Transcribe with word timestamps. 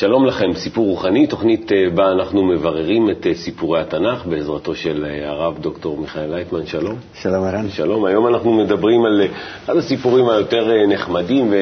שלום 0.00 0.26
לכם, 0.26 0.52
סיפור 0.54 0.86
רוחני, 0.86 1.26
תוכנית 1.26 1.72
אה, 1.72 1.90
בה 1.94 2.12
אנחנו 2.12 2.44
מבררים 2.44 3.10
את 3.10 3.26
אה, 3.26 3.34
סיפורי 3.34 3.80
התנ"ך 3.80 4.26
בעזרתו 4.26 4.74
של 4.74 5.06
אה, 5.08 5.30
הרב 5.30 5.58
דוקטור 5.58 5.98
מיכאל 5.98 6.34
לייטמן, 6.34 6.66
שלום. 6.66 6.96
שלום 7.14 7.44
ערן. 7.44 7.70
שלום, 7.70 8.04
היום 8.04 8.26
אנחנו 8.26 8.52
מדברים 8.52 9.04
על 9.04 9.22
אחד 9.64 9.76
הסיפורים 9.76 10.28
היותר 10.28 10.86
נחמדים 10.88 11.52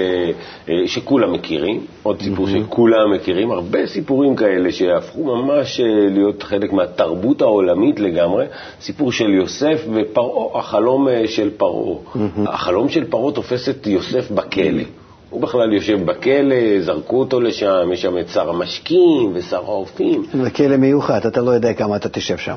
שכולם 0.86 1.32
מכירים, 1.32 1.80
עוד 2.02 2.22
סיפור 2.22 2.46
mm-hmm. 2.46 2.66
שכולם 2.66 3.12
מכירים, 3.14 3.50
הרבה 3.50 3.86
סיפורים 3.86 4.36
כאלה 4.36 4.72
שהפכו 4.72 5.24
ממש 5.24 5.80
להיות 6.10 6.42
חלק 6.42 6.72
מהתרבות 6.72 7.42
העולמית 7.42 8.00
לגמרי, 8.00 8.46
סיפור 8.80 9.12
של 9.12 9.30
יוסף 9.30 9.84
ופרעה, 9.94 10.58
החלום 10.58 11.08
של 11.26 11.50
פרעה. 11.56 11.96
Mm-hmm. 12.14 12.50
החלום 12.50 12.88
של 12.88 13.04
פרעה 13.04 13.32
תופס 13.32 13.68
את 13.68 13.86
יוסף 13.86 14.30
בכלא. 14.30 15.07
הוא 15.30 15.40
בכלל 15.40 15.72
יושב 15.72 16.04
בכלא, 16.04 16.80
זרקו 16.80 17.20
אותו 17.20 17.40
לשם, 17.40 17.92
יש 17.92 18.02
שם 18.02 18.18
את 18.18 18.28
שר 18.28 18.50
המשקים 18.50 19.32
ושר 19.34 19.56
האופים. 19.64 20.24
זה 20.42 20.50
כלא 20.50 20.76
מיוחד, 20.76 21.26
אתה 21.26 21.40
לא 21.40 21.50
יודע 21.50 21.72
כמה 21.72 21.96
אתה 21.96 22.08
תשב 22.08 22.36
שם. 22.36 22.56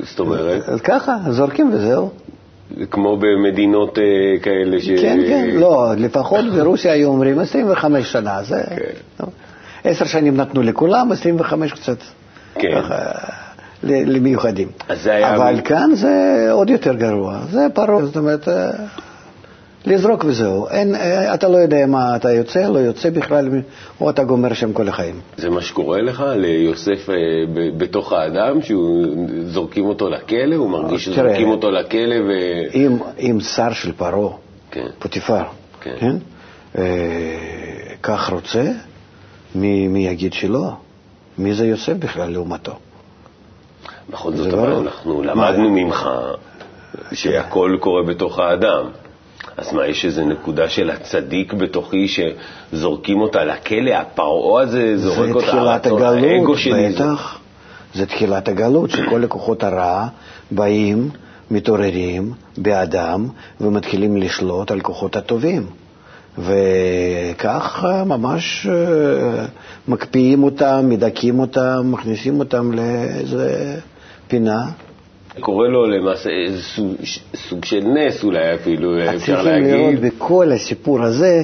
זאת 0.00 0.20
אומרת? 0.20 0.68
אז 0.68 0.80
ככה, 0.80 1.16
זורקים 1.30 1.70
וזהו. 1.72 2.10
כמו 2.90 3.16
במדינות 3.16 3.98
uh, 3.98 4.00
כאלה 4.42 4.80
ש... 4.80 4.88
כן, 4.88 5.18
כן, 5.28 5.50
לא, 5.52 5.86
לפחות 5.96 6.44
ברוסיה 6.44 6.92
היו 6.92 7.08
אומרים 7.08 7.38
25 7.38 8.12
שנה, 8.12 8.42
זה... 8.42 8.62
כן. 8.68 9.24
עשר 9.84 10.04
שנים 10.04 10.36
נתנו 10.36 10.62
לכולם, 10.62 11.12
25 11.12 11.72
קצת. 11.72 11.98
כן. 12.54 12.82
ככה, 12.82 12.96
למיוחדים. 13.82 14.68
אז 14.88 15.02
זה 15.02 15.12
היה... 15.12 15.36
אבל 15.36 15.60
כאן 15.64 15.90
זה 15.94 16.46
עוד 16.50 16.70
יותר 16.70 16.94
גרוע, 16.94 17.38
זה 17.50 17.66
פרעה, 17.74 18.04
זאת 18.04 18.16
אומרת... 18.16 18.48
אה, 19.86 19.92
לזרוק 19.92 20.24
וזהו. 20.24 20.68
אין, 20.68 20.94
אה, 20.94 21.34
אתה 21.34 21.48
לא 21.48 21.56
יודע 21.56 21.86
מה 21.86 22.16
אתה 22.16 22.32
יוצא, 22.32 22.68
לא 22.68 22.78
יוצא 22.78 23.10
בכלל, 23.10 23.48
או 24.00 24.10
אתה 24.10 24.24
גומר 24.24 24.54
שם 24.54 24.72
כל 24.72 24.88
החיים. 24.88 25.20
זה 25.36 25.50
מה 25.50 25.60
שקורה 25.60 26.02
לך 26.02 26.24
ליוסף 26.36 27.10
אה, 27.10 27.14
בתוך 27.76 28.12
האדם, 28.12 28.58
שזורקים 28.62 29.84
אותו 29.84 30.10
לכלא, 30.10 30.54
הוא 30.54 30.70
מרגיש 30.70 31.04
שזורקים 31.04 31.48
אותו 31.48 31.70
לכלא 31.70 32.14
ו... 32.14 32.30
אם, 32.74 32.98
אם 33.18 33.40
שר 33.40 33.72
של 33.72 33.92
פרעה, 33.92 34.32
כן. 34.70 34.86
פוטיפר, 34.98 35.44
כן. 35.80 35.94
כן? 36.00 36.16
אה, 36.78 36.84
כך 38.02 38.30
רוצה, 38.30 38.64
מי, 39.54 39.88
מי 39.88 40.06
יגיד 40.06 40.32
שלא? 40.32 40.68
מי 41.38 41.54
זה 41.54 41.66
יוסף 41.66 41.92
בכלל 41.92 42.30
לעומתו? 42.30 42.72
בכל 44.10 44.32
זאת, 44.32 44.52
אבל 44.52 44.72
אנחנו 44.72 45.22
למדנו 45.22 45.70
ממך 45.70 46.08
שהכל 47.12 47.76
קורה 47.80 48.02
בתוך 48.02 48.38
האדם. 48.38 48.84
אז 49.56 49.72
מה, 49.72 49.86
יש 49.86 50.04
איזו 50.04 50.24
נקודה 50.24 50.68
של 50.68 50.90
הצדיק 50.90 51.52
בתוכי 51.52 52.06
שזורקים 52.08 53.20
אותה 53.20 53.44
לכלא? 53.44 53.90
הפרעה 53.90 54.62
הזה 54.62 54.98
זורק 54.98 55.34
אותה, 55.34 55.46
זה 55.46 55.52
תחילת 55.52 55.86
הגלות, 55.86 56.58
בטח. 56.94 57.38
זה 57.94 58.06
תחילת 58.06 58.48
הגלות, 58.48 58.90
שכל 58.90 59.18
לקוחות 59.18 59.62
הרע 59.62 60.06
באים, 60.50 61.10
מתעוררים 61.50 62.32
באדם 62.56 63.28
ומתחילים 63.60 64.16
לשלוט 64.16 64.70
על 64.70 64.80
כוחות 64.80 65.16
הטובים. 65.16 65.66
וכך 66.38 67.84
ממש 68.06 68.66
אה, 68.66 69.46
מקפיאים 69.88 70.42
אותם, 70.42 70.88
מדכאים 70.88 71.38
אותם, 71.38 71.80
מכניסים 71.84 72.38
אותם 72.38 72.72
לאיזה 72.72 73.78
פינה. 74.28 74.64
קורא 75.40 75.68
לו 75.68 75.86
למעשה 75.86 76.30
סוג, 76.60 76.94
סוג 77.34 77.64
של 77.64 77.80
נס 77.80 78.24
אולי 78.24 78.54
אפילו, 78.54 78.98
אפשר 79.14 79.42
להגיד. 79.42 79.70
צריכים 79.70 79.90
לראות 79.90 80.00
בכל 80.14 80.52
הסיפור 80.52 81.02
הזה, 81.02 81.42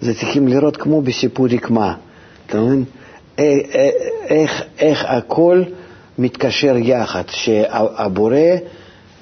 זה 0.00 0.14
צריכים 0.14 0.48
לראות 0.48 0.76
כמו 0.76 1.02
בסיפור 1.02 1.46
רקמה. 1.46 1.94
אתה 2.46 2.60
מבין? 2.60 2.84
איך, 4.28 4.62
איך 4.78 5.04
הכל 5.08 5.62
מתקשר 6.18 6.76
יחד, 6.76 7.22
שהבורא, 7.28 8.36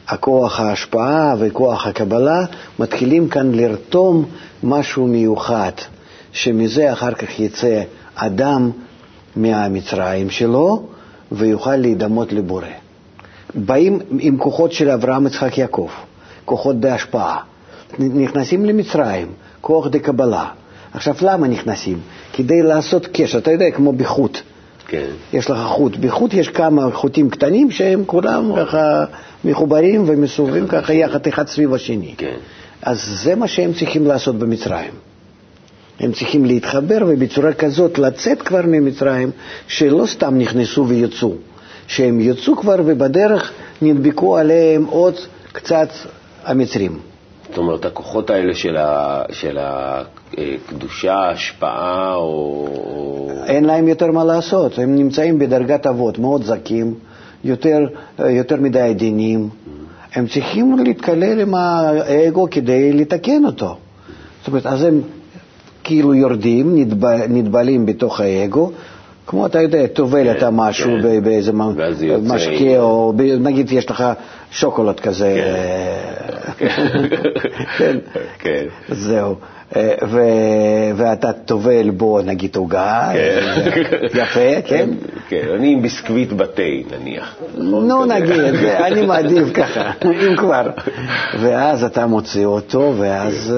הכוח 0.09 0.61
ההשפעה 0.61 1.35
וכוח 1.39 1.87
הקבלה 1.87 2.45
מתחילים 2.79 3.29
כאן 3.29 3.53
לרתום 3.55 4.25
משהו 4.63 5.07
מיוחד, 5.07 5.73
שמזה 6.33 6.93
אחר 6.93 7.15
כך 7.15 7.41
יצא 7.41 7.83
אדם 8.15 8.71
מהמצרים 9.37 10.31
שלו 10.31 10.89
ויוכל 11.33 11.77
להידמות 11.77 12.33
לבורא. 12.33 12.86
באים 13.55 13.99
עם 14.19 14.39
כוחות 14.39 14.73
של 14.73 14.91
אברהם, 14.91 15.27
יצחק, 15.27 15.59
יעקב, 15.59 15.89
כוחות 16.45 16.81
די 16.81 16.91
השפעה. 16.91 17.39
נכנסים 17.99 18.65
למצרים, 18.65 19.27
כוח 19.61 19.87
די 19.87 19.99
קבלה. 20.01 20.49
עכשיו, 20.95 21.15
למה 21.21 21.49
נכנסים? 21.49 21.99
כדי 22.33 22.63
לעשות 22.63 23.07
קשר, 23.13 23.39
אתה 23.39 23.51
יודע, 23.53 23.71
כמו 23.71 23.93
בחוט. 23.93 24.39
כן. 24.89 25.07
יש 25.33 25.51
לך 25.51 25.59
חוט. 25.67 25.97
בחוט 25.97 26.35
יש 26.35 26.49
כמה 26.49 26.91
חוטים 26.93 27.31
קטנים 27.31 27.71
שהם 27.71 28.05
כולם 28.07 28.53
ככה 28.57 29.05
מחוברים 29.45 30.05
ומסובבים 30.07 30.69
ככה 30.69 30.93
יחד 30.95 31.27
אחד 31.27 31.47
סביב 31.49 31.75
השני. 31.75 32.15
כן. 32.19 32.37
אז 32.83 33.21
זה 33.25 33.35
מה 33.35 33.47
שהם 33.49 33.73
צריכים 33.73 34.07
לעשות 34.07 34.39
במצרים. 34.39 34.91
הם 36.01 36.13
צריכים 36.13 36.45
להתחבר 36.45 36.99
ובצורה 37.09 37.53
כזאת 37.53 37.99
לצאת 37.99 38.43
כבר 38.43 38.63
ממצרים, 38.67 39.31
שלא 39.69 40.07
סתם 40.07 40.39
נכנסו 40.39 40.87
ויצאו. 40.89 41.35
שהם 41.87 42.21
יצאו 42.21 42.57
כבר 42.57 42.77
ובדרך 42.85 43.53
נדבקו 43.83 44.37
עליהם 44.37 44.85
עוד 44.85 45.15
קצת 45.53 45.89
המצרים. 46.45 46.99
זאת 47.49 47.59
אומרת, 47.59 47.85
הכוחות 47.85 48.31
האלה 48.31 48.55
של, 48.55 48.77
ה, 48.77 49.23
של 49.33 49.59
הקדושה, 49.61 51.15
ההשפעה, 51.15 52.15
או... 52.15 53.31
אין 53.47 53.65
להם 53.65 53.89
יותר 53.89 54.13
מה 54.13 54.25
לעשות, 54.25 54.79
הם 54.79 54.95
נמצאים 54.97 55.39
בדרגת 55.39 55.87
אבות, 55.87 56.19
מאוד 56.19 56.43
זכים, 56.45 56.95
יותר, 57.45 57.79
יותר 58.19 58.57
מדי 58.61 58.81
עדינים. 58.81 59.49
הם 60.15 60.27
צריכים 60.27 60.79
להתקלל 60.79 61.41
עם 61.41 61.55
האגו 61.55 62.47
כדי 62.51 62.93
לתקן 62.93 63.45
אותו. 63.45 63.77
זאת 64.39 64.49
אומרת, 64.49 64.67
אז 64.67 64.83
הם 64.83 65.01
כאילו 65.85 66.15
יורדים, 66.15 66.75
נטבלים 67.29 67.87
בתוך 67.87 68.21
האגו, 68.21 68.71
כמו 69.27 69.47
אתה 69.47 69.63
יודע, 69.63 69.87
טובל 69.87 70.25
כן, 70.25 70.37
אתה 70.37 70.51
משהו 70.51 70.91
כן. 71.03 71.23
באיזה 71.25 71.53
משקה, 72.23 72.79
או 72.79 73.13
נגיד 73.41 73.73
יש 73.73 73.91
לך 73.91 74.05
שוקולד 74.51 75.01
כזה. 75.01 75.55
כן, 77.79 77.99
כן. 78.43 78.65
זהו. 78.89 79.37
ואתה 80.97 81.33
טובל 81.33 81.91
בו 81.91 82.21
נגיד 82.25 82.57
עוגה, 82.57 83.11
יפה, 84.15 84.63
כן? 84.67 84.91
כן, 85.29 85.43
אני 85.55 85.73
עם 85.73 85.83
ביסקוויט 85.83 86.33
בתה 86.33 86.63
נניח. 86.91 87.37
נו 87.57 88.05
נגיד, 88.05 88.41
אני 88.85 89.07
מעדיף 89.07 89.53
ככה, 89.55 89.91
אם 90.29 90.37
כבר. 90.37 90.71
ואז 91.41 91.85
אתה 91.85 92.07
מוציא 92.07 92.47
אותו, 92.47 92.95
ואז 92.99 93.55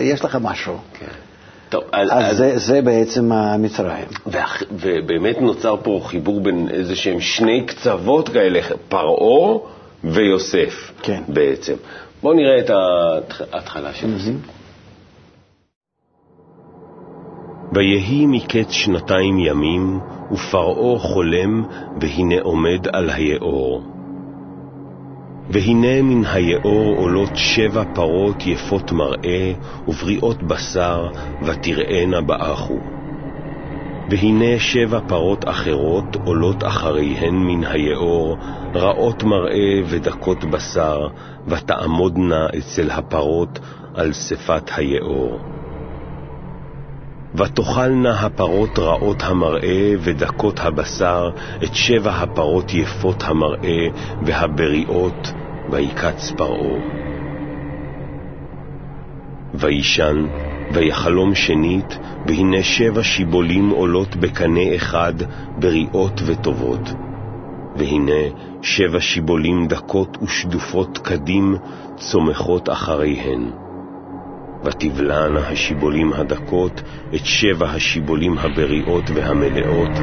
יש 0.00 0.24
לך 0.24 0.38
משהו. 0.42 0.74
טוב, 1.72 1.84
אז, 1.92 2.08
אז 2.12 2.36
זה, 2.36 2.58
זה 2.58 2.82
בעצם 2.82 3.32
המצרים. 3.32 4.06
ובאמת 4.72 5.40
נוצר 5.40 5.76
פה 5.82 6.00
חיבור 6.04 6.40
בין 6.40 6.68
איזה 6.70 6.96
שהם 6.96 7.20
שני 7.20 7.66
קצוות 7.66 8.28
כאלה, 8.28 8.60
פרעה 8.88 9.58
ויוסף 10.04 10.92
כן. 11.02 11.22
בעצם. 11.28 11.74
בואו 12.22 12.34
נראה 12.34 12.58
את 12.58 12.70
ההתחלה 13.52 13.92
של 13.94 14.14
הסיפור. 14.14 14.54
ויהי 17.74 18.26
מקץ 18.26 18.70
שנתיים 18.70 19.38
ימים, 19.38 20.00
ופרעה 20.32 20.98
חולם, 20.98 21.64
והנה 22.00 22.40
עומד 22.42 22.88
על 22.92 23.10
היאור. 23.10 23.82
והנה 25.52 26.02
מן 26.02 26.24
היאור 26.24 26.96
עולות 26.96 27.36
שבע 27.36 27.84
פרות 27.92 28.46
יפות 28.46 28.92
מראה 28.92 29.52
ובריאות 29.88 30.42
בשר, 30.42 31.08
ותראינה 31.42 32.20
באחו. 32.20 32.80
והנה 34.08 34.58
שבע 34.58 35.00
פרות 35.06 35.48
אחרות 35.48 36.16
עולות 36.24 36.64
אחריהן 36.64 37.34
מן 37.34 37.64
היאור, 37.64 38.36
רעות 38.74 39.22
מראה 39.22 39.80
ודקות 39.84 40.44
בשר, 40.44 41.08
ותעמודנה 41.46 42.46
אצל 42.58 42.90
הפרות 42.90 43.58
על 43.94 44.12
שפת 44.12 44.70
היאור. 44.76 45.38
ותאכלנה 47.34 48.20
הפרות 48.20 48.78
רעות 48.78 49.22
המראה 49.22 49.92
ודקות 50.00 50.60
הבשר 50.60 51.30
את 51.64 51.74
שבע 51.74 52.10
הפרות 52.10 52.74
יפות 52.74 53.22
המראה 53.26 53.88
והבריאות, 54.22 55.32
ויקץ 55.70 56.32
פרעה. 56.36 56.80
וישן, 59.54 60.26
ויחלום 60.70 61.34
שנית, 61.34 61.98
והנה 62.26 62.62
שבע 62.62 63.02
שיבולים 63.02 63.68
עולות 63.68 64.16
בקנה 64.16 64.76
אחד, 64.76 65.14
בריאות 65.58 66.20
וטובות. 66.26 66.92
והנה 67.76 68.22
שבע 68.62 69.00
שיבולים 69.00 69.66
דקות 69.66 70.18
ושדופות 70.22 70.98
קדים, 70.98 71.54
צומחות 71.96 72.68
אחריהן. 72.70 73.50
ותבלענה 74.64 75.48
השיבולים 75.48 76.12
הדקות 76.12 76.82
את 77.14 77.24
שבע 77.24 77.70
השיבולים 77.70 78.38
הבריאות 78.38 79.10
והמלאות, 79.10 79.98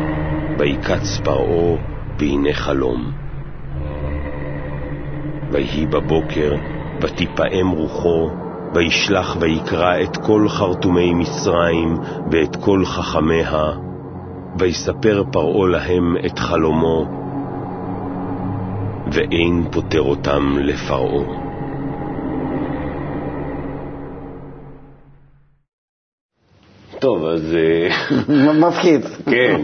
ויקץ 0.60 1.20
פרעה, 1.24 1.78
והנה 2.20 2.54
חלום. 2.54 3.29
ויהי 5.51 5.86
בבוקר, 5.86 6.56
ותפעם 7.01 7.69
רוחו, 7.69 8.30
וישלח 8.74 9.38
ויקרא 9.40 10.01
את 10.04 10.18
כל 10.18 10.50
חרטומי 10.50 11.13
מצרים 11.13 11.98
ואת 12.31 12.56
כל 12.56 12.86
חכמיה, 12.86 13.72
ויספר 14.60 15.24
פרעה 15.31 15.68
להם 15.68 16.16
את 16.25 16.40
חלומו, 16.40 17.06
ואין 19.12 19.66
פוטר 19.72 20.01
אותם 20.01 20.57
לפרעה. 20.60 21.50
טוב, 27.00 27.25
אז... 27.25 27.56
מפחיד. 28.60 29.06
כן, 29.25 29.62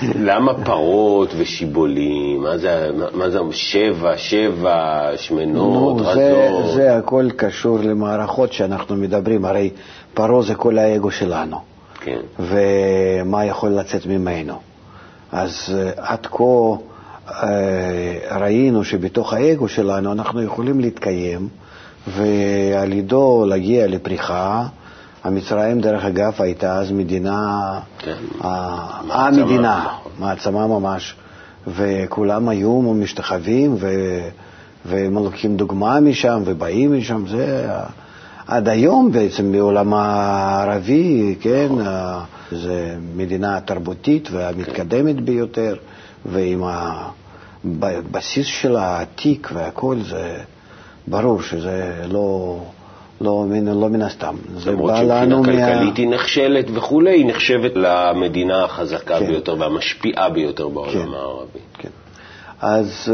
למה 0.28 0.64
פרות 0.64 1.34
ושיבולים? 1.38 2.42
מה 2.42 2.58
זה, 2.58 2.90
מה 3.14 3.30
זה 3.30 3.38
שבע, 3.50 4.16
שבע, 4.16 5.10
שמנות, 5.16 5.96
נו, 5.96 5.96
רזות? 5.96 6.14
זה, 6.14 6.50
זה 6.74 6.96
הכל 6.96 7.28
קשור 7.36 7.78
למערכות 7.78 8.52
שאנחנו 8.52 8.96
מדברים, 8.96 9.44
הרי 9.44 9.70
פרעה 10.14 10.42
זה 10.42 10.54
כל 10.54 10.78
האגו 10.78 11.10
שלנו, 11.10 11.56
כן. 12.00 12.20
ומה 12.38 13.44
יכול 13.44 13.70
לצאת 13.70 14.06
ממנו. 14.06 14.54
אז 15.32 15.74
עד 15.96 16.26
כה 16.26 16.44
אה, 17.30 18.38
ראינו 18.40 18.84
שבתוך 18.84 19.32
האגו 19.32 19.68
שלנו 19.68 20.12
אנחנו 20.12 20.42
יכולים 20.42 20.80
להתקיים, 20.80 21.48
ועל 22.08 22.92
ידו 22.92 23.44
להגיע 23.48 23.86
לפריחה. 23.86 24.66
המצרים, 25.24 25.80
דרך 25.80 26.04
אגב, 26.04 26.32
הייתה 26.38 26.74
אז 26.74 26.92
מדינה, 26.92 27.60
כן. 27.98 28.16
המדינה, 29.10 29.86
מעצמה 30.18 30.66
ממש, 30.66 31.14
וכולם 31.66 32.48
היו 32.48 32.80
משתחווים 32.82 33.76
ו... 33.80 33.88
והם 34.84 35.14
לוקחים 35.14 35.56
דוגמה 35.56 36.00
משם 36.00 36.42
ובאים 36.44 36.98
משם, 36.98 37.26
זה 37.26 37.68
עד 38.46 38.68
היום 38.68 39.12
בעצם 39.12 39.52
בעולם 39.52 39.94
הערבי, 39.94 41.36
כן, 41.40 41.68
זו 42.52 42.72
מדינה 43.16 43.60
תרבותית 43.60 44.28
והמתקדמת 44.30 45.20
ביותר, 45.20 45.76
ועם 46.26 46.62
הבסיס 47.82 48.46
שלה 48.46 48.86
העתיק 48.86 49.50
והכל, 49.54 49.96
זה 50.10 50.36
ברור 51.06 51.42
שזה 51.42 52.04
לא... 52.08 52.58
לא, 53.22 53.46
לא 53.74 53.88
מן 53.88 54.02
הסתם. 54.02 54.36
למרות 54.66 54.96
שמבחינה 54.96 55.36
כלכלית 55.44 55.96
היא 55.96 56.08
נכשלת 56.08 56.66
וכולי, 56.74 57.10
היא 57.10 57.26
נחשבת 57.26 57.72
למדינה 57.74 58.64
החזקה 58.64 59.18
כן. 59.18 59.26
ביותר 59.26 59.56
והמשפיעה 59.58 60.30
ביותר 60.30 60.68
בעולם 60.68 60.92
כן. 60.92 61.14
הערבי. 61.14 61.58
כן. 61.78 61.88
אז 62.60 62.92
uh, 63.06 63.10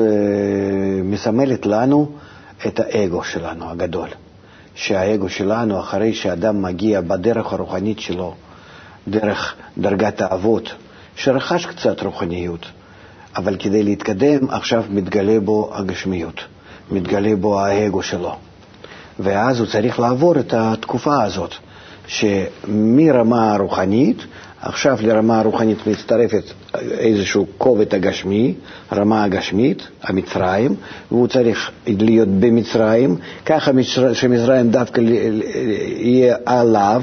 מסמלת 1.05 1.67
לנו 1.67 2.11
את 2.67 2.81
האגו 2.81 3.25
שלנו 3.25 3.71
הגדול. 3.71 4.09
שהאגו 4.75 5.29
שלנו, 5.29 5.81
אחרי 5.81 6.15
שאדם 6.15 6.63
מגיע 6.63 7.01
בדרך 7.01 7.53
הרוחנית 7.53 8.01
שלו, 8.01 8.35
דרך 9.09 9.55
דרגת 9.79 10.21
האבות, 10.21 10.71
שרכש 11.17 11.67
קצת 11.67 12.03
רוחניות, 12.03 12.67
אבל 13.37 13.57
כדי 13.57 13.83
להתקדם 13.83 14.51
עכשיו 14.51 14.85
מתגלה 14.91 15.41
בו 15.41 15.71
הגשמיות, 15.75 16.41
מתגלה 16.91 17.37
בו 17.37 17.61
האגו 17.61 18.03
שלו. 18.03 18.37
ואז 19.19 19.59
הוא 19.61 19.67
צריך 19.67 20.01
לעבור 20.01 20.39
את 20.39 20.55
התקופה 20.57 21.23
הזאת, 21.25 21.51
שמרמה 22.07 23.55
הרוחנית, 23.55 24.17
עכשיו 24.63 24.99
לרמה 25.03 25.41
הרוחנית 25.41 25.87
מצטרפת 25.87 26.43
איזשהו 26.81 27.47
כובד 27.59 27.95
הגשמי, 27.95 28.55
רמה 28.93 29.25
הגשמית, 29.25 29.89
המצרים, 30.03 30.75
והוא 31.11 31.27
צריך 31.29 31.71
להיות 31.87 32.29
במצרים, 32.29 33.17
ככה 33.47 33.71
שמצרים 34.13 34.71
דווקא 34.71 35.01
יהיה 35.01 36.37
עליו, 36.47 37.03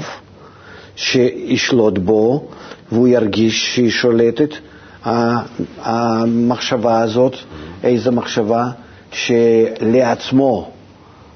שישלוט 0.96 1.98
בו, 1.98 2.48
והוא 2.92 3.08
ירגיש 3.08 3.74
שהיא 3.74 3.90
שולטת. 3.90 4.50
המחשבה 5.82 7.00
הזאת, 7.00 7.34
איזו 7.84 8.12
מחשבה? 8.12 8.66
שלעצמו 9.12 10.70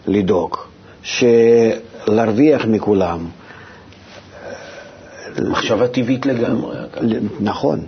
לדאוג. 0.07 0.70
שלהרוויח 1.03 2.65
מכולם. 2.67 3.27
מחשבה 5.49 5.89
טבעית 5.89 6.27
לגמרי. 6.27 6.77
נכון, 7.41 7.81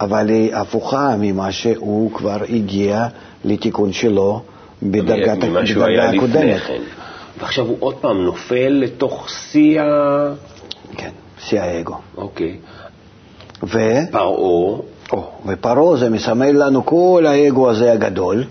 אבל 0.00 0.28
היא 0.28 0.54
הפוכה 0.54 1.14
ממה 1.18 1.52
שהוא 1.52 2.12
כבר 2.12 2.38
הגיע 2.48 3.06
לתיקון 3.44 3.92
שלו 3.92 4.42
בדרגה 4.82 5.32
הקודמת. 5.32 6.60
כן. 6.66 6.82
ועכשיו 7.38 7.66
הוא 7.66 7.76
עוד 7.80 7.94
פעם 7.94 8.24
נופל 8.24 8.68
לתוך 8.68 9.28
שיא 9.30 9.80
ה... 9.80 9.84
כן, 10.96 11.10
שיא 11.38 11.60
האגו. 11.60 11.96
אוקיי. 12.16 12.56
ו... 13.62 13.78
פרעה. 14.10 14.76
ופרעה 15.46 15.96
זה 15.96 16.10
מסמל 16.10 16.64
לנו 16.64 16.86
כל 16.86 17.24
האגו 17.28 17.70
הזה 17.70 17.92
הגדול, 17.92 18.44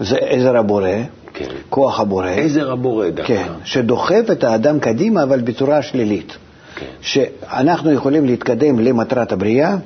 זה 0.00 0.16
עזר 0.16 0.56
הבורא, 0.56 0.90
כן. 1.38 1.48
כוח 1.70 2.00
הבורא. 2.00 2.28
עזר 2.30 2.72
הבורא 2.72 3.08
דווקא. 3.08 3.34
כן, 3.34 3.48
שדוחף 3.64 4.24
את 4.32 4.44
האדם 4.44 4.80
קדימה, 4.80 5.22
אבל 5.22 5.40
בצורה 5.40 5.82
שלילית. 5.82 6.36
כן. 6.76 6.86
שאנחנו 7.00 7.92
יכולים 7.92 8.26
להתקדם 8.26 8.78
למטרת 8.78 9.32
הבריאה, 9.32 9.76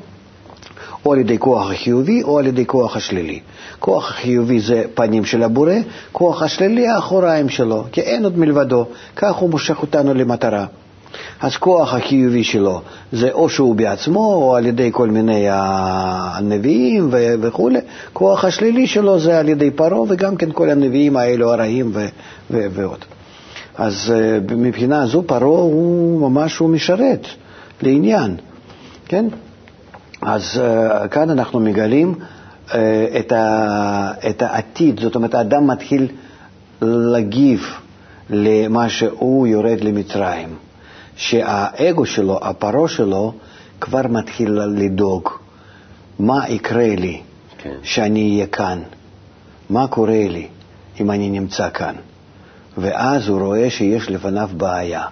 או 1.07 1.13
על 1.13 1.19
ידי 1.19 1.39
כוח 1.39 1.71
החיובי 1.71 2.23
או 2.23 2.39
על 2.39 2.47
ידי 2.47 2.67
כוח 2.67 2.97
השלילי. 2.97 3.41
כוח 3.79 4.11
החיובי 4.11 4.61
זה 4.61 4.85
פנים 4.95 5.25
של 5.25 5.43
הבורא, 5.43 5.75
כוח 6.13 6.43
השלילי 6.43 6.89
האחוריים 6.89 7.49
שלו, 7.49 7.85
כי 7.93 8.01
אין 8.01 8.25
עוד 8.25 8.39
מלבדו. 8.39 8.87
כך 9.17 9.35
הוא 9.35 9.51
מושך 9.51 9.83
אותנו 9.83 10.15
למטרה. 10.15 10.67
אז 11.41 11.57
כוח 11.57 11.95
החיובי 11.95 12.45
שלו 12.45 12.81
זה 13.13 13.31
או 13.33 13.49
שהוא 13.49 13.75
בעצמו 13.75 14.35
או 14.35 14.57
על 14.57 14.67
ידי 14.67 14.91
כל 14.93 15.09
מיני 15.11 15.47
הנביאים 15.51 17.09
וכו', 17.13 17.71
כוח 18.13 18.45
השלילי 18.45 18.87
שלו 18.87 19.19
זה 19.21 19.39
על 19.39 19.49
ידי 19.49 19.71
פרעה 19.71 20.01
וגם 20.09 20.37
כן 20.37 20.53
כל 20.53 20.71
הנביאים 20.71 21.17
האלו 21.17 21.53
הרעים 21.53 21.93
ועוד. 22.51 22.99
אז 23.79 24.13
אה, 24.17 24.39
מבחינה 24.57 25.07
זו 25.07 25.23
פרעה 25.27 25.61
הוא 25.61 26.31
ממש 26.31 26.57
הוא 26.59 26.69
משרת 26.71 27.27
לעניין, 27.83 28.37
כן? 29.07 29.27
אז 30.23 30.61
uh, 30.61 31.09
כאן 31.09 31.31
אנחנו 31.31 31.61
מגלים 31.61 32.15
uh, 32.69 32.73
את, 33.19 33.33
ה, 33.33 34.13
את 34.31 34.43
העתיד, 34.43 35.01
זאת 35.01 35.15
אומרת, 35.15 35.35
האדם 35.35 35.67
מתחיל 35.67 36.09
להגיב 36.83 37.63
למה 38.31 38.89
שהוא 38.89 39.47
יורד 39.47 39.81
למצרים. 39.81 40.49
שהאגו 41.21 42.07
שלו, 42.07 42.39
הפרעה 42.43 42.89
שלו, 42.89 43.33
כבר 43.81 44.03
מתחיל 44.09 44.53
לדאוג 44.53 45.29
מה 46.19 46.49
יקרה 46.49 46.95
לי 46.97 47.21
כן. 47.59 47.75
שאני 47.83 48.31
אהיה 48.33 48.47
כאן, 48.47 48.83
מה 49.71 49.87
קורה 49.89 50.29
לי 50.29 50.47
אם 51.01 51.11
אני 51.11 51.31
נמצא 51.31 51.71
כאן. 51.71 51.95
ואז 52.79 53.29
הוא 53.29 53.41
רואה 53.41 53.71
שיש 53.71 54.11
לפניו 54.11 54.51
בעיה, 54.57 55.05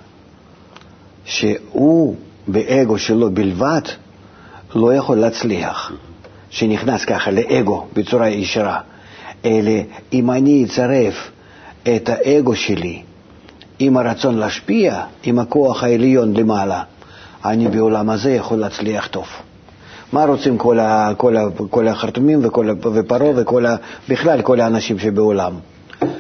שהוא 1.25 2.17
באגו 2.47 2.99
שלו 2.99 3.31
בלבד 3.31 3.83
לא 4.75 4.95
יכול 4.95 5.17
להצליח, 5.17 5.93
שנכנס 6.51 7.05
ככה 7.05 7.31
לאגו 7.31 7.87
בצורה 7.93 8.29
ישרה, 8.29 8.81
אלא 9.45 9.73
אם 10.13 10.31
אני 10.31 10.65
אצרף 10.65 11.31
את 11.83 12.09
האגו 12.09 12.57
שלי 12.57 13.03
עם 13.79 13.97
הרצון 13.97 14.39
להשפיע, 14.39 15.03
עם 15.23 15.39
הכוח 15.39 15.85
העליון 15.85 16.37
למעלה, 16.37 16.83
אני 17.45 17.69
בעולם 17.69 18.11
הזה 18.11 18.31
יכול 18.31 18.59
להצליח 18.59 19.07
טוב. 19.07 19.27
מה 20.13 20.25
רוצים 20.25 20.59
כל, 20.59 20.79
ה, 20.79 21.13
כל, 21.17 21.37
ה, 21.37 21.45
כל 21.71 21.89
החרטומים 21.89 22.41
וכל, 22.43 22.71
ופרעה 22.95 23.31
וכל 23.37 23.67
ה, 23.67 23.77
בכלל 24.09 24.43
כל 24.43 24.61
האנשים 24.61 24.99
שבעולם? 24.99 25.53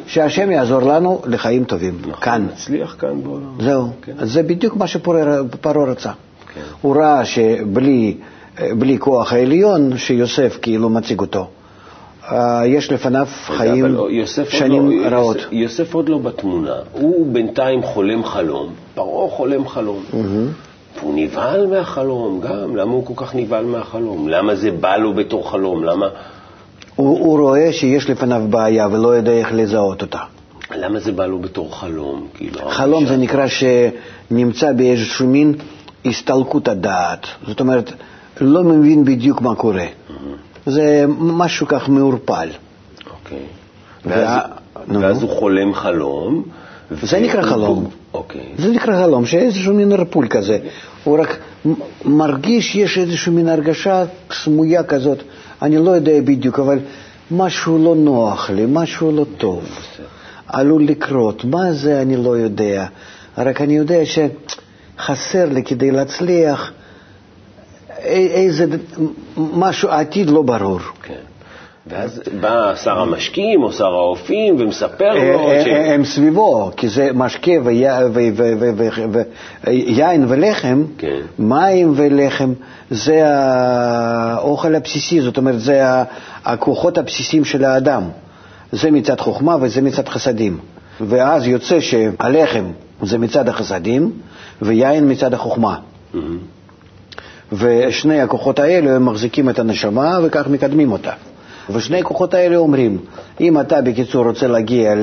שהשם 0.06 0.50
יעזור 0.50 0.82
לנו 0.82 1.22
לחיים 1.24 1.64
טובים, 1.64 1.98
נכון, 2.00 2.14
כאן. 2.20 2.46
נצליח 2.52 2.96
כאן 2.98 3.22
בעולם. 3.22 3.60
זהו, 3.60 3.88
כן. 4.02 4.12
זה 4.26 4.42
בדיוק 4.42 4.76
מה 4.76 4.86
שפרעה 4.86 5.84
רצה. 5.86 6.12
כן. 6.54 6.60
הוא 6.80 6.96
ראה 6.96 7.24
שבלי 7.24 8.16
כוח 8.98 9.32
העליון, 9.32 9.98
שיוסף 9.98 10.58
כאילו 10.62 10.88
מציג 10.88 11.20
אותו, 11.20 11.40
אה, 11.40 11.46
יש 12.66 12.92
לפניו 12.92 13.26
חיים 13.46 13.86
שנים 14.48 14.90
לא, 14.90 15.08
רעות. 15.16 15.36
יוסף, 15.36 15.52
יוסף 15.52 15.94
עוד 15.94 16.08
לא 16.08 16.18
בתמונה, 16.18 16.74
הוא 16.92 17.26
בינתיים 17.32 17.82
חולם 17.82 18.24
חלום, 18.24 18.72
פרעה 18.94 19.30
חולם 19.30 19.68
חלום. 19.68 20.02
Mm-hmm. 20.12 20.98
והוא 21.00 21.14
נבהל 21.16 21.66
מהחלום 21.66 22.40
גם, 22.40 22.76
למה 22.76 22.92
הוא 22.92 23.06
כל 23.06 23.12
כך 23.16 23.34
נבהל 23.34 23.64
מהחלום? 23.64 24.28
למה 24.28 24.54
זה 24.54 24.70
בא 24.70 24.96
לו 24.96 25.14
בתור 25.14 25.50
חלום? 25.50 25.84
למה... 25.84 26.06
הוא, 26.96 27.18
הוא 27.18 27.38
רואה 27.40 27.72
שיש 27.72 28.10
לפניו 28.10 28.42
בעיה 28.50 28.88
ולא 28.92 29.08
יודע 29.08 29.32
איך 29.32 29.52
לזהות 29.52 30.02
אותה. 30.02 30.18
למה 30.76 31.00
זה 31.00 31.12
בא 31.12 31.26
לו 31.26 31.38
בתור 31.38 31.76
חלום? 31.76 32.26
כאילו, 32.34 32.60
חלום 32.68 33.06
זה 33.06 33.16
נקרא 33.16 33.46
שנמצא 33.48 34.72
באיזשהו 34.72 35.26
מין 35.26 35.54
הסתלקות 36.04 36.68
הדעת. 36.68 37.26
זאת 37.46 37.60
אומרת, 37.60 37.92
לא 38.40 38.64
מבין 38.64 39.04
בדיוק 39.04 39.40
מה 39.40 39.54
קורה. 39.54 39.86
זה 40.68 41.04
משהו 41.18 41.66
כך 41.66 41.88
מעורפל. 41.88 42.48
אוקיי. 43.10 43.38
ואז, 44.04 44.40
נו. 44.86 45.00
ואז 45.00 45.22
הוא 45.22 45.30
חולם 45.30 45.74
חלום. 45.74 46.42
זה 46.90 47.16
ו- 47.16 47.20
נקרא 47.20 47.42
חלום. 47.42 47.88
אוקיי. 48.14 48.40
זה 48.58 48.68
נקרא 48.68 49.02
חלום, 49.02 49.26
שאיזשהו 49.26 49.74
מין 49.74 49.92
ערפול 49.92 50.28
כזה. 50.28 50.58
הוא 51.04 51.20
רק 51.20 51.38
מרגיש, 52.04 52.74
יש 52.74 52.98
איזושהי 52.98 53.32
מין 53.32 53.48
הרגשה 53.48 54.04
סמויה 54.32 54.82
כזאת, 54.82 55.18
אני 55.62 55.76
לא 55.76 55.90
יודע 55.90 56.20
בדיוק, 56.24 56.58
אבל 56.58 56.78
משהו 57.30 57.84
לא 57.84 57.94
נוח 57.96 58.50
לי, 58.50 58.64
משהו 58.68 59.12
לא 59.12 59.24
טוב. 59.38 59.64
עלול 60.46 60.84
לקרות, 60.84 61.44
מה 61.44 61.72
זה 61.72 62.02
אני 62.02 62.16
לא 62.16 62.36
יודע. 62.36 62.86
רק 63.38 63.60
אני 63.60 63.76
יודע 63.76 64.00
שחסר 64.04 65.48
לי 65.48 65.62
כדי 65.62 65.90
להצליח 65.90 66.72
איזה, 68.04 68.64
משהו, 69.36 69.88
העתיד 69.88 70.30
לא 70.30 70.42
ברור. 70.42 70.78
כן. 71.02 71.14
ואז 71.86 72.22
בא 72.40 72.74
שר 72.74 72.98
המשקים 72.98 73.62
או 73.62 73.72
שר 73.72 73.84
האופים 73.84 74.56
ומספר 74.60 75.14
לו 75.14 75.50
אה, 75.50 75.64
ש... 75.64 75.66
אה, 75.66 75.94
הם 75.94 76.04
סביבו, 76.04 76.70
כי 76.76 76.88
זה 76.88 77.10
משקה 77.14 77.52
ויין 79.64 80.24
ולחם, 80.28 80.84
כן. 80.98 81.20
מים 81.38 81.92
ולחם, 81.96 82.52
זה 82.90 83.22
האוכל 83.26 84.74
הבסיסי, 84.74 85.20
זאת 85.20 85.36
אומרת, 85.36 85.60
זה 85.60 85.82
הכוחות 86.44 86.98
הבסיסיים 86.98 87.44
של 87.44 87.64
האדם. 87.64 88.02
זה 88.72 88.90
מצד 88.90 89.20
חוכמה 89.20 89.56
וזה 89.60 89.82
מצד 89.82 90.08
חסדים. 90.08 90.58
ואז 91.00 91.46
יוצא 91.46 91.80
שהלחם 91.80 92.64
זה 93.02 93.18
מצד 93.18 93.48
החסדים 93.48 94.12
ויין 94.62 95.10
מצד 95.10 95.34
החוכמה. 95.34 95.78
ושני 97.52 98.20
הכוחות 98.20 98.58
האלה 98.58 98.96
הם 98.96 99.04
מחזיקים 99.06 99.50
את 99.50 99.58
הנשמה 99.58 100.18
וכך 100.22 100.46
מקדמים 100.48 100.92
אותה. 100.92 101.12
ושני 101.70 102.00
הכוחות 102.00 102.34
האלה 102.34 102.56
אומרים, 102.56 102.98
אם 103.40 103.60
אתה 103.60 103.80
בקיצור 103.80 104.24
רוצה 104.24 104.46
להגיע 104.46 104.94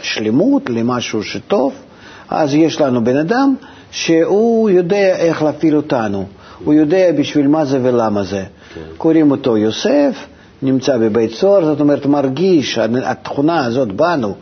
לשלמות, 0.00 0.70
למשהו 0.70 1.22
שטוב, 1.22 1.72
אז 2.28 2.54
יש 2.54 2.80
לנו 2.80 3.04
בן 3.04 3.16
אדם 3.16 3.54
שהוא 3.90 4.70
יודע 4.70 5.16
איך 5.16 5.42
להפעיל 5.42 5.76
אותנו, 5.76 6.26
הוא 6.64 6.74
יודע 6.74 7.12
בשביל 7.18 7.48
מה 7.48 7.64
זה 7.64 7.78
ולמה 7.82 8.22
זה. 8.24 8.44
קוראים 8.96 9.30
אותו 9.30 9.56
יוסף, 9.56 10.26
נמצא 10.62 10.98
בבית 10.98 11.30
סוהר, 11.30 11.64
זאת 11.64 11.80
אומרת 11.80 12.06
מרגיש, 12.06 12.78
התכונה 12.78 13.64
הזאת 13.64 13.92
בנו, 13.92 14.34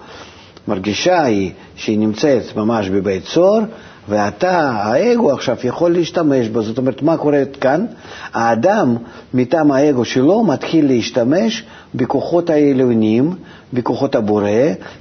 מרגישה 0.69 1.23
היא 1.23 1.51
שהיא 1.77 1.99
נמצאת 1.99 2.57
ממש 2.57 2.89
בבית 2.89 3.25
סוהר, 3.25 3.61
ואתה, 4.09 4.71
האגו 4.71 5.33
עכשיו 5.33 5.57
יכול 5.65 5.93
להשתמש 5.93 6.49
בו. 6.49 6.63
זאת 6.63 6.79
אומרת, 6.79 7.03
מה 7.03 7.17
קורה 7.17 7.43
כאן? 7.61 7.87
האדם, 8.33 8.97
מטעם 9.35 9.73
האגו 9.73 10.05
שלו, 10.05 10.45
מתחיל 10.45 10.87
להשתמש 10.87 11.65
בכוחות 11.95 12.51
העליונים, 12.51 13.35
בכוחות 13.73 14.15
הבורא, 14.15 14.51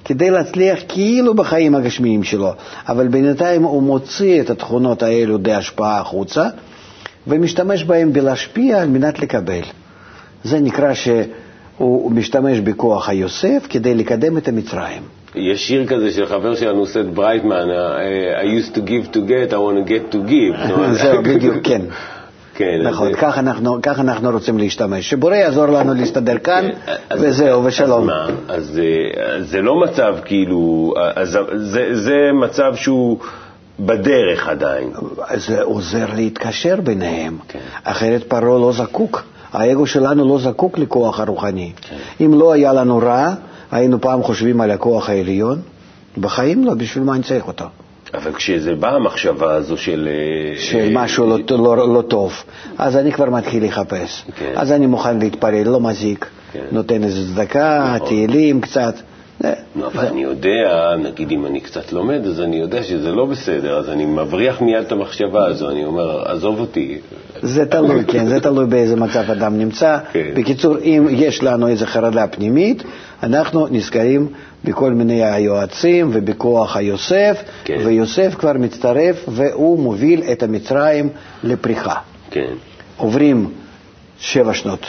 כדי 0.06 0.29
להצליח 0.29 0.79
כאילו 0.88 1.34
בחיים 1.34 1.75
הגשמיים 1.75 2.24
שלו. 2.24 2.51
אבל 2.88 3.08
בינתיים 3.08 3.63
הוא 3.63 3.84
מוציא 3.84 4.41
את 4.41 4.50
התכונות 4.50 5.03
האלו 5.03 5.38
די 5.38 5.53
השפעה 5.53 6.00
החוצה, 6.00 6.48
ומשתמש 7.27 7.84
בהם 7.84 8.13
בלהשפיע 8.13 8.82
על 8.82 8.88
מנת 8.88 9.20
לקבל. 9.20 9.62
זה 10.44 10.60
נקרא 10.60 10.94
שהוא 10.94 12.12
משתמש 12.12 12.60
בכוח 12.60 13.10
היוסף 13.10 13.68
כדי 13.70 13.96
לקדם 13.96 14.38
את 14.38 14.48
המצרים. 14.48 15.18
יש 15.39 15.67
שיר 15.67 15.86
כזה 15.88 16.12
של 16.12 16.25
חבר 16.25 16.55
שלנו, 16.55 16.86
סט 16.86 16.98
ברייטמן, 17.13 17.67
I 18.43 18.46
used 18.46 18.75
to 18.75 18.79
give 18.79 19.13
to 19.13 19.19
get, 19.19 19.51
I 19.51 19.55
want 19.55 19.88
to 19.88 19.89
get 19.89 20.15
to 20.15 20.29
give. 20.29 20.74
זהו, 21.01 21.24
בדיוק, 21.36 21.55
כן. 21.63 21.81
כן. 22.53 22.81
נכון, 22.84 23.13
כך 23.13 23.38
אנחנו, 23.38 23.77
כך 23.81 24.00
אנחנו 24.00 24.29
רוצים 24.29 24.58
להשתמש. 24.58 25.10
שבורא 25.10 25.36
יעזור 25.36 25.65
לנו 25.65 25.93
להסתדר 25.93 26.38
כאן, 26.38 26.65
כן, 26.86 26.93
אז- 27.10 27.19
וזהו, 27.24 27.63
ושלום. 27.63 28.10
אז 28.10 28.15
מה? 28.27 28.27
אז 28.48 28.79
אה, 28.84 29.36
אז 29.36 29.50
זה 29.50 29.62
לא 29.62 29.79
מצב 29.81 30.15
כאילו, 30.25 30.93
אז 31.15 31.38
זה, 31.55 31.88
זה 31.91 32.17
מצב 32.34 32.75
שהוא 32.75 33.17
בדרך 33.79 34.48
עדיין. 34.48 34.89
זה 35.36 35.62
עוזר 35.63 36.05
להתקשר 36.15 36.75
ביניהם. 36.84 37.38
כן. 37.48 37.60
אחרת 37.84 38.24
פרעה 38.24 38.60
לא 38.60 38.72
זקוק, 38.72 39.24
האגו 39.53 39.88
שלנו 39.88 40.27
לא 40.27 40.39
זקוק 40.39 40.77
לכוח 40.77 41.19
הרוחני. 41.19 41.72
כן. 41.81 42.25
אם 42.25 42.34
לא 42.39 42.51
היה 42.53 42.74
לנו 42.74 42.98
רע, 42.98 43.34
היינו 43.71 44.01
פעם 44.01 44.23
חושבים 44.23 44.61
על 44.61 44.71
הכוח 44.71 45.09
העליון? 45.09 45.61
בחיים 46.17 46.65
לא, 46.65 46.73
בשביל 46.73 47.03
מה 47.03 47.15
אני 47.15 47.23
צריך 47.23 47.47
אותו? 47.47 47.65
אבל 48.13 48.33
כשזה 48.33 48.75
בא 48.75 48.95
המחשבה 48.95 49.53
הזו 49.53 49.77
של... 49.77 50.09
אה, 50.11 50.61
של 50.61 50.89
משהו 50.91 51.27
לא, 51.49 51.77
לא, 51.77 51.93
לא 51.93 52.01
טוב, 52.01 52.33
אז 52.77 52.97
אני 52.97 53.11
כבר 53.11 53.29
מתחיל 53.29 53.65
לחפש. 53.65 54.25
כן. 54.35 54.53
אז 54.55 54.71
אני 54.71 54.85
מוכן 54.85 55.19
להתפלל, 55.19 55.69
לא 55.69 55.79
מזיק, 55.79 56.25
כן. 56.51 56.65
נותן 56.71 57.03
איזה 57.03 57.33
צדקה, 57.33 57.93
נכון. 57.95 58.07
תהילים 58.07 58.61
קצת. 58.61 58.93
נו, 59.75 59.85
אבל 59.85 60.05
אני 60.05 60.23
יודע, 60.23 60.95
נגיד 61.03 61.31
אם 61.31 61.45
אני 61.45 61.59
קצת 61.59 61.91
לומד, 61.91 62.25
אז 62.25 62.41
אני 62.41 62.55
יודע 62.55 62.83
שזה 62.83 63.11
לא 63.11 63.25
בסדר, 63.25 63.77
אז 63.77 63.89
אני 63.89 64.05
מבריח 64.05 64.61
מיד 64.61 64.83
את 64.85 64.91
המחשבה 64.91 65.45
הזו, 65.45 65.69
אני 65.69 65.85
אומר, 65.85 66.31
עזוב 66.31 66.59
אותי. 66.59 66.97
זה 67.41 67.65
תלוי, 67.65 68.05
כן, 68.05 68.27
זה 68.27 68.39
תלוי 68.39 68.65
באיזה 68.65 68.95
מצב 68.95 69.31
אדם 69.31 69.57
נמצא. 69.57 69.97
כן. 70.11 70.31
בקיצור, 70.35 70.77
אם 70.83 71.07
יש 71.11 71.43
לנו 71.43 71.67
איזו 71.67 71.85
חרדה 71.85 72.27
פנימית, 72.27 72.83
אנחנו 73.23 73.67
נזכרים 73.71 74.27
בכל 74.65 74.93
מיני 74.93 75.23
היועצים 75.23 76.09
ובכוח 76.13 76.77
היוסף, 76.77 77.41
כן. 77.63 77.77
ויוסף 77.85 78.35
כבר 78.39 78.53
מצטרף 78.53 79.15
והוא 79.27 79.79
מוביל 79.79 80.23
את 80.31 80.43
המצרים 80.43 81.09
לפריחה. 81.43 81.95
כן. 82.31 82.53
עוברים 82.97 83.49
שבע 84.19 84.53
שנות 84.53 84.85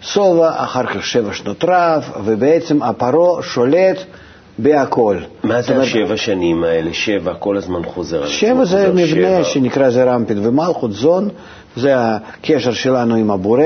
שובע, 0.00 0.64
אחר 0.64 0.86
כך 0.86 1.04
שבע 1.06 1.32
שנות 1.32 1.64
רעב, 1.64 2.10
ובעצם 2.24 2.82
הפרעה 2.82 3.42
שולט 3.42 3.98
בהכל. 4.58 5.16
מה 5.44 5.62
זה 5.62 5.76
השבע 5.76 6.16
שנים 6.16 6.64
האלה? 6.64 6.92
שבע, 6.92 7.34
כל 7.34 7.56
הזמן 7.56 7.82
חוזר. 7.84 8.26
שבע 8.26 8.64
זה 8.64 8.88
מבנה 8.88 9.06
שבע. 9.06 9.44
שנקרא 9.44 9.90
זה 9.90 10.04
רמפין 10.04 10.46
ומלכות 10.46 10.92
זון, 10.92 11.28
זה 11.76 11.92
הקשר 11.96 12.72
שלנו 12.72 13.14
עם 13.14 13.30
הבורא, 13.30 13.62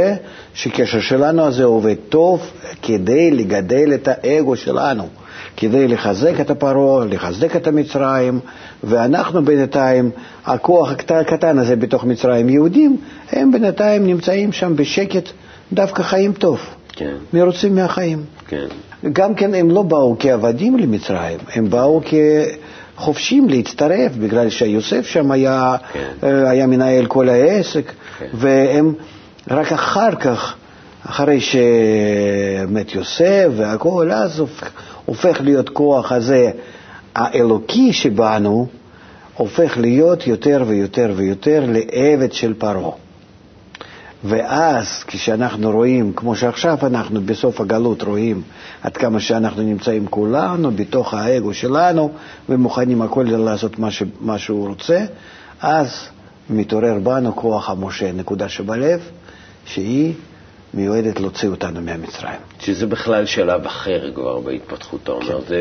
שקשר 0.54 1.00
שלנו 1.00 1.44
הזה 1.44 1.64
עובד 1.64 1.94
טוב 2.08 2.40
כדי 2.82 3.30
לגדל 3.30 3.94
את 3.94 4.08
האגו 4.08 4.56
שלנו, 4.56 5.08
כדי 5.56 5.88
לחזק 5.88 6.40
את 6.40 6.50
הפרעה, 6.50 7.04
לחזק 7.04 7.56
את 7.56 7.66
המצרים, 7.66 8.40
ואנחנו 8.84 9.44
בינתיים, 9.44 10.10
הכוח 10.46 10.92
הקט- 10.92 11.10
הקטן 11.12 11.58
הזה 11.58 11.76
בתוך 11.76 12.04
מצרים, 12.04 12.48
יהודים, 12.48 12.96
הם 13.32 13.52
בינתיים 13.52 14.06
נמצאים 14.06 14.52
שם 14.52 14.76
בשקט, 14.76 15.28
דווקא 15.72 16.02
חיים 16.02 16.32
טוב, 16.32 16.60
כן, 16.92 17.14
מרוצים 17.32 17.74
מהחיים. 17.74 18.24
כן. 18.48 18.66
גם 19.12 19.34
כן 19.34 19.54
הם 19.54 19.70
לא 19.70 19.82
באו 19.82 20.16
כעבדים 20.18 20.78
למצרים, 20.78 21.38
הם 21.54 21.70
באו 21.70 22.00
כחופשים 22.96 23.48
להצטרף, 23.48 24.12
בגלל 24.16 24.50
שיוסף 24.50 25.06
שם 25.06 25.30
היה, 25.30 25.76
כן. 25.92 26.12
אה, 26.22 26.50
היה 26.50 26.66
מנהל 26.66 27.06
כל 27.06 27.28
העסק, 27.28 27.92
כן. 28.18 28.26
והם 28.34 28.94
רק 29.50 29.72
אחר 29.72 30.14
כך, 30.14 30.54
אחרי 31.06 31.40
שמת 31.40 32.94
יוסף 32.94 33.46
והכול, 33.56 34.12
אז 34.12 34.38
הופך, 34.38 34.70
הופך 35.04 35.40
להיות 35.40 35.68
כוח 35.68 36.12
הזה 36.12 36.50
האלוקי 37.14 37.92
שבנו, 37.92 38.66
הופך 39.34 39.78
להיות 39.78 40.26
יותר 40.26 40.64
ויותר 40.66 41.12
ויותר 41.16 41.64
לעבד 41.68 42.32
של 42.32 42.54
פרעה. 42.54 42.90
ואז 44.24 45.04
כשאנחנו 45.06 45.70
רואים, 45.70 46.12
כמו 46.12 46.36
שעכשיו 46.36 46.78
אנחנו 46.82 47.20
בסוף 47.20 47.60
הגלות 47.60 48.02
רואים 48.02 48.42
עד 48.82 48.96
כמה 48.96 49.20
שאנחנו 49.20 49.62
נמצאים 49.62 50.06
כולנו 50.06 50.70
בתוך 50.70 51.14
האגו 51.14 51.54
שלנו 51.54 52.12
ומוכנים 52.48 53.02
הכל 53.02 53.24
לעשות 53.28 53.78
מה, 53.78 53.90
ש, 53.90 54.02
מה 54.20 54.38
שהוא 54.38 54.68
רוצה, 54.68 55.04
אז 55.60 56.08
מתעורר 56.50 56.98
בנו 57.02 57.36
כוח 57.36 57.70
המשה, 57.70 58.12
נקודה 58.12 58.48
שבלב, 58.48 59.00
שהיא 59.64 60.14
מיועדת 60.74 61.20
להוציא 61.20 61.48
אותנו 61.48 61.80
מהמצרים. 61.80 62.40
שזה 62.58 62.86
בכלל 62.86 63.26
שלב 63.26 63.66
אחר 63.66 64.12
כבר 64.14 64.40
בהתפתחות, 64.40 65.00
אתה 65.02 65.12
אומר. 65.12 65.40
כן. 65.40 65.46
זה, 65.48 65.58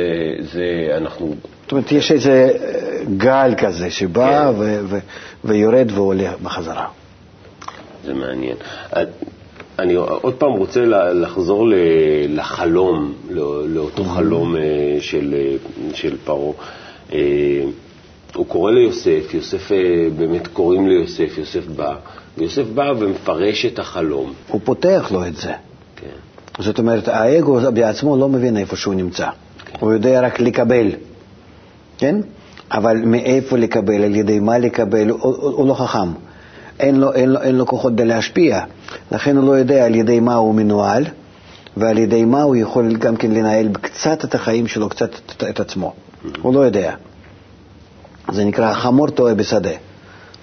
זה, 0.52 0.98
אנחנו... 0.98 1.36
זאת 1.64 1.72
אומרת, 1.72 1.92
יש 1.92 2.12
איזה 2.12 2.52
אה, 2.64 3.04
גל 3.18 3.54
כזה 3.58 3.90
שבא 3.92 4.52
כן. 4.52 4.60
ו- 4.60 4.82
ו- 4.86 5.00
ויורד 5.44 5.92
ועולה 5.92 6.32
בחזרה. 6.44 6.88
זה 8.06 8.14
מעניין. 8.14 8.58
אני 9.80 9.94
עוד 9.96 10.34
פעם 10.34 10.52
רוצה 10.52 10.86
לחזור 11.14 11.68
לחלום, 12.30 13.14
לא- 13.30 13.68
לאותו 13.70 14.04
חלום 14.04 14.56
אה, 14.56 14.62
של, 15.00 15.36
אה, 15.38 15.56
של 15.94 16.18
פרעה. 16.26 16.54
אה, 17.14 17.20
הוא 18.36 18.46
קורא 18.46 18.72
ליוסף, 18.72 19.34
יוסף 19.34 19.72
באמת 20.18 20.48
קוראים 20.48 20.88
ליוסף, 20.88 21.38
יוסף 21.38 21.68
בא, 21.68 21.96
ויוסף 22.38 22.66
בא 22.76 22.92
ומפרש 23.00 23.66
את 23.66 23.80
החלום. 23.80 24.34
הוא 24.48 24.62
פותח 24.64 25.10
לו 25.12 25.28
את 25.28 25.36
זה. 25.36 25.54
כן, 25.96 26.64
זאת 26.64 26.80
אומרת, 26.80 27.08
האגו 27.08 27.60
בעצמו 27.74 28.18
לא 28.18 28.30
מבין 28.30 28.58
איפה 28.58 28.76
שהוא 28.76 28.94
נמצא. 28.94 29.28
כן. 29.66 29.78
הוא 29.80 29.94
יודע 29.94 30.22
רק 30.22 30.40
לקבל, 30.40 30.88
כן? 31.98 32.16
אבל 32.72 32.98
מאיפה 33.06 33.58
לקבל, 33.58 34.04
על 34.04 34.16
ידי 34.16 34.40
מה 34.40 34.58
לקבל, 34.58 35.10
הוא, 35.10 35.36
הוא 35.36 35.68
לא 35.68 35.74
חכם. 35.74 36.31
אין 36.82 36.96
לו, 36.96 37.14
אין, 37.14 37.30
לו, 37.30 37.42
אין 37.42 37.56
לו 37.56 37.66
כוחות 37.66 37.94
כדי 37.94 38.06
להשפיע, 38.06 38.60
לכן 39.12 39.38
הוא 39.38 39.48
לא 39.48 39.52
יודע 39.52 39.86
על 39.86 39.96
ידי 39.96 40.20
מה 40.20 40.36
הוא 40.36 40.56
מנוהל 40.56 41.06
ועל 41.78 41.98
ידי 41.98 42.26
מה 42.26 42.42
הוא 42.42 42.56
יכול 42.56 42.98
גם 42.98 43.16
כן 43.16 43.32
לנהל 43.32 43.70
קצת 43.82 44.26
את 44.26 44.36
החיים 44.36 44.68
שלו, 44.68 44.90
קצת 44.90 45.12
את, 45.16 45.44
את 45.44 45.60
עצמו. 45.60 45.94
הוא 46.42 46.54
לא 46.54 46.60
יודע. 46.60 46.94
זה 48.32 48.46
נקרא 48.46 48.74
חמור 48.74 49.10
טועה 49.10 49.34
בשדה. 49.34 49.72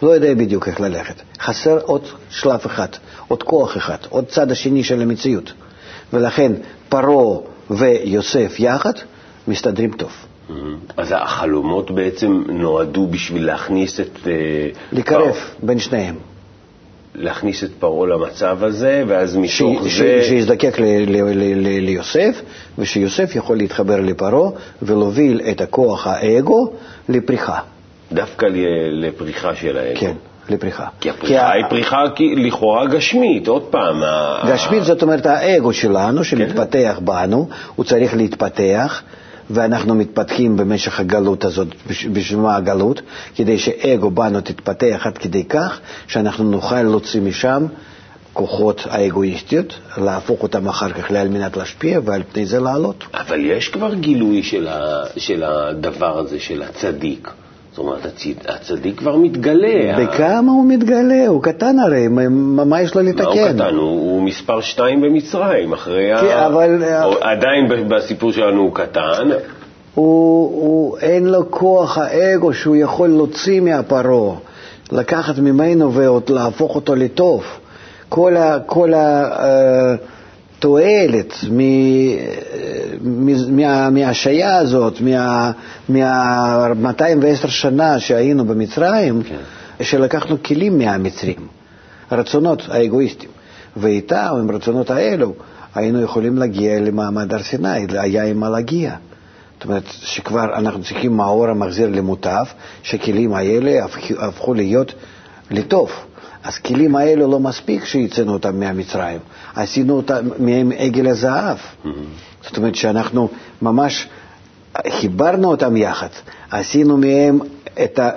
לא 0.02 0.10
יודע 0.10 0.34
בדיוק 0.34 0.68
איך 0.68 0.80
ללכת. 0.80 1.14
חסר 1.40 1.78
עוד 1.82 2.02
שלב 2.30 2.60
אחד, 2.66 2.88
עוד 3.28 3.42
כוח 3.42 3.76
אחד, 3.76 3.96
עוד 4.08 4.24
צד 4.26 4.50
השני 4.50 4.84
של 4.84 5.02
המציאות. 5.02 5.52
ולכן 6.12 6.52
פרעה 6.88 7.38
ויוסף 7.70 8.54
יחד 8.58 8.92
מסתדרים 9.48 9.92
טוב. 9.92 10.12
Mm-hmm. 10.48 10.92
אז 10.96 11.14
החלומות 11.16 11.90
בעצם 11.90 12.42
נועדו 12.48 13.06
בשביל 13.06 13.46
להכניס 13.46 14.00
את... 14.00 14.18
אה, 14.26 14.68
לקרב 14.92 15.36
בין 15.62 15.78
שניהם. 15.78 16.14
להכניס 17.14 17.64
את 17.64 17.70
פרעה 17.78 18.06
למצב 18.06 18.64
הזה, 18.64 19.04
ואז 19.06 19.36
מתוך 19.36 19.88
ש, 19.88 19.98
זה... 19.98 20.20
שיזדקק 20.28 20.78
ל, 20.78 20.84
ל, 20.84 21.16
ל, 21.16 21.54
ל, 21.54 21.80
ליוסף, 21.80 22.42
ושיוסף 22.78 23.30
יכול 23.34 23.56
להתחבר 23.56 24.00
לפרעה 24.00 24.50
ולהוביל 24.82 25.40
את 25.50 25.60
הכוח 25.60 26.06
האגו 26.06 26.72
לפריחה. 27.08 27.60
דווקא 28.12 28.46
לפריחה 28.90 29.54
של 29.54 29.78
האגו. 29.78 30.00
כן, 30.00 30.12
לפריחה. 30.48 30.86
כי 31.00 31.10
הפריחה 31.10 31.24
כי 31.30 31.38
היא 31.38 31.64
פריחה 31.68 32.04
לכאורה 32.20 32.86
גשמית, 32.86 33.48
עוד 33.48 33.62
פעם. 33.62 34.02
גשמית 34.48 34.84
זאת 34.84 35.02
אומרת 35.02 35.26
האגו 35.26 35.72
שלנו 35.72 36.24
שמתפתח 36.24 36.94
כן. 36.98 37.04
בנו, 37.04 37.48
הוא 37.76 37.84
צריך 37.84 38.16
להתפתח. 38.16 39.02
ואנחנו 39.50 39.94
מתפתחים 39.94 40.56
במשך 40.56 41.00
הגלות 41.00 41.44
הזאת. 41.44 41.68
בשביל 42.12 42.38
מה 42.38 42.56
הגלות? 42.56 43.02
כדי 43.36 43.58
שאגו 43.58 44.10
בנו 44.10 44.40
תתפתח 44.40 45.02
עד 45.04 45.18
כדי 45.18 45.44
כך 45.44 45.80
שאנחנו 46.06 46.44
נוכל 46.44 46.82
להוציא 46.82 47.20
משם 47.20 47.66
כוחות 48.32 48.82
האגואיסטיות, 48.90 49.74
להפוך 49.96 50.42
אותם 50.42 50.68
אחר 50.68 50.90
כך 50.92 51.10
על 51.10 51.28
מנת 51.28 51.56
להשפיע 51.56 52.00
ועל 52.04 52.22
פני 52.32 52.46
זה 52.46 52.60
לעלות. 52.60 53.04
אבל 53.14 53.44
יש 53.44 53.68
כבר 53.68 53.94
גילוי 53.94 54.42
של, 54.42 54.68
ה, 54.68 55.04
של 55.16 55.42
הדבר 55.42 56.18
הזה, 56.18 56.40
של 56.40 56.62
הצדיק. 56.62 57.30
זאת 57.70 57.78
אומרת, 57.78 58.00
הצדיק 58.48 58.98
כבר 58.98 59.16
מתגלה. 59.16 59.96
בכמה 59.98 60.52
הוא 60.52 60.66
מתגלה? 60.66 61.26
הוא 61.26 61.42
קטן 61.42 61.78
הרי, 61.78 62.08
מה 62.66 62.82
יש 62.82 62.94
לו 62.94 63.02
לתקן? 63.02 63.24
מה 63.24 63.30
הוא 63.30 63.48
קטן? 63.48 63.74
הוא, 63.74 63.82
הוא 63.82 64.22
מספר 64.22 64.60
שתיים 64.60 65.00
במצרים, 65.00 65.72
אחרי 65.72 66.10
כן, 66.20 66.26
ה... 66.26 66.46
אבל... 66.46 66.84
עדיין 67.20 67.88
בסיפור 67.88 68.32
שלנו 68.32 68.60
הוא 68.60 68.74
קטן. 68.74 69.28
הוא, 69.94 70.50
הוא, 70.62 70.98
אין 70.98 71.26
לו 71.26 71.50
כוח 71.50 71.98
האגו 71.98 72.54
שהוא 72.54 72.76
יכול 72.76 73.08
להוציא 73.08 73.60
מהפרעה, 73.60 74.36
לקחת 74.92 75.38
ממנו 75.38 75.92
ולהפוך 75.94 76.74
אותו 76.74 76.94
לטוב. 76.94 77.44
כל 78.08 78.36
ה... 78.36 78.58
כל 78.66 78.94
ה 78.94 79.28
uh, 79.36 80.17
תועלת 80.58 81.34
מההשעיה 83.90 84.56
הזאת, 84.56 85.00
מה-210 85.88 87.48
שנה 87.48 88.00
שהיינו 88.00 88.44
במצרים, 88.44 89.22
כן. 89.22 89.36
שלקחנו 89.84 90.42
כלים 90.42 90.78
מהמצרים, 90.78 91.46
רצונות 92.12 92.62
האגואיסטים, 92.68 93.28
ואיתם, 93.76 94.34
עם 94.40 94.50
הרצונות 94.50 94.90
האלו, 94.90 95.34
היינו 95.74 96.02
יכולים 96.02 96.38
להגיע 96.38 96.80
למעמד 96.80 97.32
הר 97.34 97.42
סיני, 97.42 97.86
היה 97.98 98.24
עם 98.24 98.40
מה 98.40 98.48
להגיע. 98.50 98.94
זאת 99.54 99.64
אומרת 99.64 99.82
שכבר 99.86 100.44
אנחנו 100.58 100.82
צריכים 100.82 101.16
מאור 101.16 101.48
המחזיר 101.48 101.88
למוטף, 101.88 102.52
שהכלים 102.82 103.34
האלה 103.34 103.84
הפכו 104.18 104.54
להיות 104.54 104.94
לטוב. 105.50 105.90
אז 106.48 106.58
כלים 106.58 106.96
האלו 106.96 107.30
לא 107.30 107.40
מספיק 107.40 107.84
שהצאנו 107.84 108.32
אותם 108.32 108.60
מהמצרים, 108.60 109.18
עשינו 109.54 109.96
אותם 109.96 110.28
מהם 110.38 110.72
עגל 110.78 111.06
הזהב. 111.08 111.56
Mm-hmm. 111.56 111.88
זאת 112.46 112.56
אומרת 112.56 112.74
שאנחנו 112.74 113.28
ממש 113.62 114.08
חיברנו 114.90 115.50
אותם 115.50 115.76
יחד, 115.76 116.08
עשינו 116.50 116.96
מהם 116.96 117.38
את, 117.84 117.98
ה, 117.98 118.10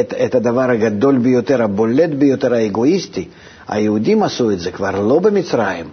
את, 0.00 0.14
את 0.24 0.34
הדבר 0.34 0.70
הגדול 0.70 1.18
ביותר, 1.18 1.62
הבולט 1.62 2.10
ביותר, 2.10 2.54
האגואיסטי. 2.54 3.28
היהודים 3.68 4.22
עשו 4.22 4.50
את 4.50 4.60
זה 4.60 4.70
כבר 4.70 5.00
לא 5.00 5.18
במצרים, 5.18 5.86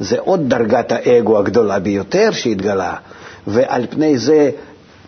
זה 0.00 0.16
עוד 0.18 0.48
דרגת 0.48 0.92
האגו 0.92 1.38
הגדולה 1.38 1.78
ביותר 1.78 2.30
שהתגלה, 2.32 2.94
ועל 3.46 3.86
פני 3.90 4.18
זה 4.18 4.50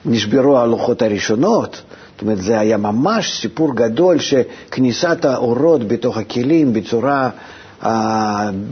נשברו 0.05 0.59
הלוחות 0.59 1.03
הראשונות. 1.03 1.83
זאת 2.21 2.27
אומרת, 2.27 2.39
זה 2.43 2.61
היה 2.61 2.77
ממש 2.77 3.41
סיפור 3.41 3.75
גדול 3.77 4.19
שכניסת 4.19 5.25
האורות 5.25 5.89
בתוך 5.89 6.17
הכלים 6.19 6.73
בצורה 6.73 7.31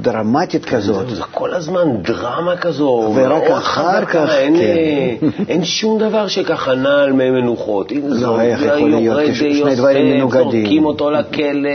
דרמטית 0.00 0.64
כזאת. 0.64 1.10
זה 1.10 1.22
כל 1.22 1.54
הזמן 1.54 2.02
דרמה 2.02 2.56
כזו. 2.56 3.12
ורק 3.14 3.50
אחר 3.50 4.04
כך, 4.04 4.30
אין, 4.34 4.56
כן. 4.56 5.26
אין 5.48 5.64
שום 5.64 5.98
דבר 5.98 6.28
שככה 6.28 6.74
נע 6.74 7.02
על 7.02 7.12
מי 7.12 7.30
מנוחות. 7.30 7.92
לא, 8.08 8.40
איך 8.40 8.62
יכול 8.62 8.90
להיות 8.90 9.20
שני 9.34 9.76
דברים 9.76 10.16
מנוגדים. 10.16 10.50
זורקים 10.50 10.86
אותו 10.86 11.10
לכלא, 11.10 11.70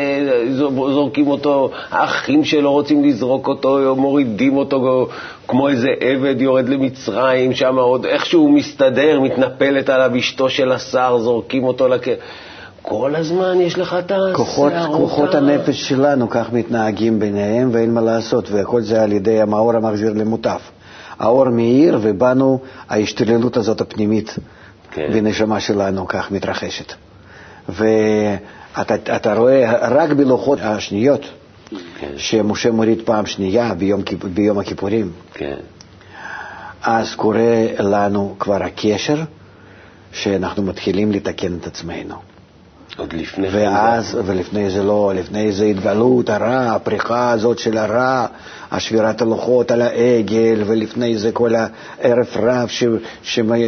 זורקים 0.94 1.28
אותו, 1.28 1.70
האחים 1.92 2.44
שלו 2.44 2.72
רוצים 2.72 3.04
לזרוק 3.04 3.48
אותו, 3.48 3.96
מורידים 3.98 4.58
אותו 4.58 5.08
כמו 5.48 5.70
איזה 5.70 5.90
עבד 6.00 6.42
יורד 6.42 6.70
למצרים, 6.70 7.54
שם 7.54 7.76
עוד 7.76 8.06
איכשהו 8.06 8.50
מסתדר, 8.50 9.20
מתנפלת 9.20 9.90
עליו 9.90 10.12
אשתו 10.20 10.50
של 10.50 10.72
השר, 10.72 11.18
זורקים 11.20 11.64
אותו 11.64 11.88
לכלא. 11.88 12.14
כל 12.86 13.16
הזמן 13.16 13.62
יש 13.62 13.78
לך 13.78 13.96
את 14.00 14.12
הסערות. 14.12 14.74
כוחות 14.96 15.36
הנפש 15.36 15.90
שלנו 15.90 16.30
כך 16.30 16.54
מתנהגים 16.54 17.20
ביניהם 17.20 17.70
ואין 17.74 17.94
מה 17.94 18.02
לעשות, 18.02 18.52
והכל 18.52 18.82
זה 18.82 19.04
על 19.04 19.12
ידי 19.12 19.42
המאור 19.42 19.76
המחזיר 19.76 20.14
למוטף. 20.14 20.62
האור 21.20 21.50
מאיר 21.50 22.00
ובנו 22.02 22.60
ההשתוללות 22.90 23.58
הזאת 23.58 23.82
הפנימית 23.82 24.36
כן. 24.92 25.10
בנשמה 25.14 25.60
שלנו 25.60 26.08
כך 26.08 26.32
מתרחשת. 26.32 26.94
ואתה 27.70 29.34
רואה 29.34 29.88
רק 29.88 30.10
בלוחות 30.10 30.60
השניות, 30.62 31.22
כן. 32.00 32.12
שמשה 32.18 32.72
מוריד 32.72 33.02
פעם 33.06 33.26
שנייה 33.26 33.74
ביום, 33.74 34.02
ביום 34.34 34.60
הכיפורים, 34.60 35.12
כן. 35.34 35.58
אז 36.84 37.16
קורה 37.16 37.66
לנו 37.80 38.36
כבר 38.40 38.64
הקשר 38.64 39.18
שאנחנו 40.12 40.64
מתחילים 40.64 41.12
לתקן 41.12 41.58
את 41.58 41.68
עצמנו. 41.68 42.33
עוד 42.98 43.14
לפני 43.14 43.52
כן. 43.52 43.58
ואז, 43.58 44.18
ולפני 44.26 44.70
זה 44.70 44.84
לא, 44.84 45.14
לפני 45.16 45.52
זה 45.52 45.66
התגלות 45.66 46.30
הרע, 46.30 46.72
הפריחה 46.76 47.32
הזאת 47.32 47.60
של 47.60 47.78
הרע, 47.78 48.26
השבירת 48.72 49.22
הלוחות 49.22 49.72
על 49.72 49.82
העגל, 49.82 50.64
ולפני 50.66 51.18
זה 51.18 51.32
כל 51.32 51.54
הערב 51.56 52.28
רב 52.36 52.68
ש, 52.68 52.84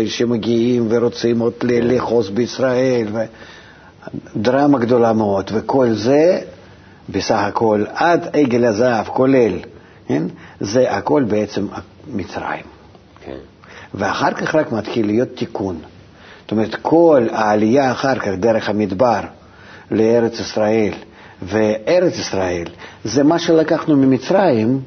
שמגיעים 0.07 0.87
ורוצים 0.89 1.39
עוד 1.39 1.53
לאחוז 1.63 2.29
בישראל, 2.29 3.07
דרמה 4.35 4.79
גדולה 4.79 5.13
מאוד, 5.13 5.51
וכל 5.53 5.93
זה 5.93 6.39
בסך 7.09 7.39
הכל 7.39 7.83
עד 7.93 8.27
עגל 8.33 8.65
הזהב, 8.65 9.07
כולל, 9.07 9.59
כן? 10.07 10.23
זה 10.59 10.91
הכל 10.91 11.23
בעצם 11.23 11.67
מצרים. 12.13 12.63
כן. 13.25 13.37
ואחר 13.93 14.33
כך 14.33 14.55
רק 14.55 14.71
מתחיל 14.71 15.05
להיות 15.05 15.29
תיקון. 15.35 15.79
זאת 16.45 16.51
אומרת, 16.51 16.75
כל 16.81 17.27
העלייה 17.31 17.91
אחר 17.91 18.15
כך 18.15 18.27
דרך 18.37 18.69
המדבר 18.69 19.19
לארץ 19.91 20.39
ישראל, 20.39 20.93
וארץ 21.43 22.17
ישראל 22.19 22.65
זה 23.03 23.23
מה 23.23 23.39
שלקחנו 23.39 23.95
ממצרים, 23.95 24.79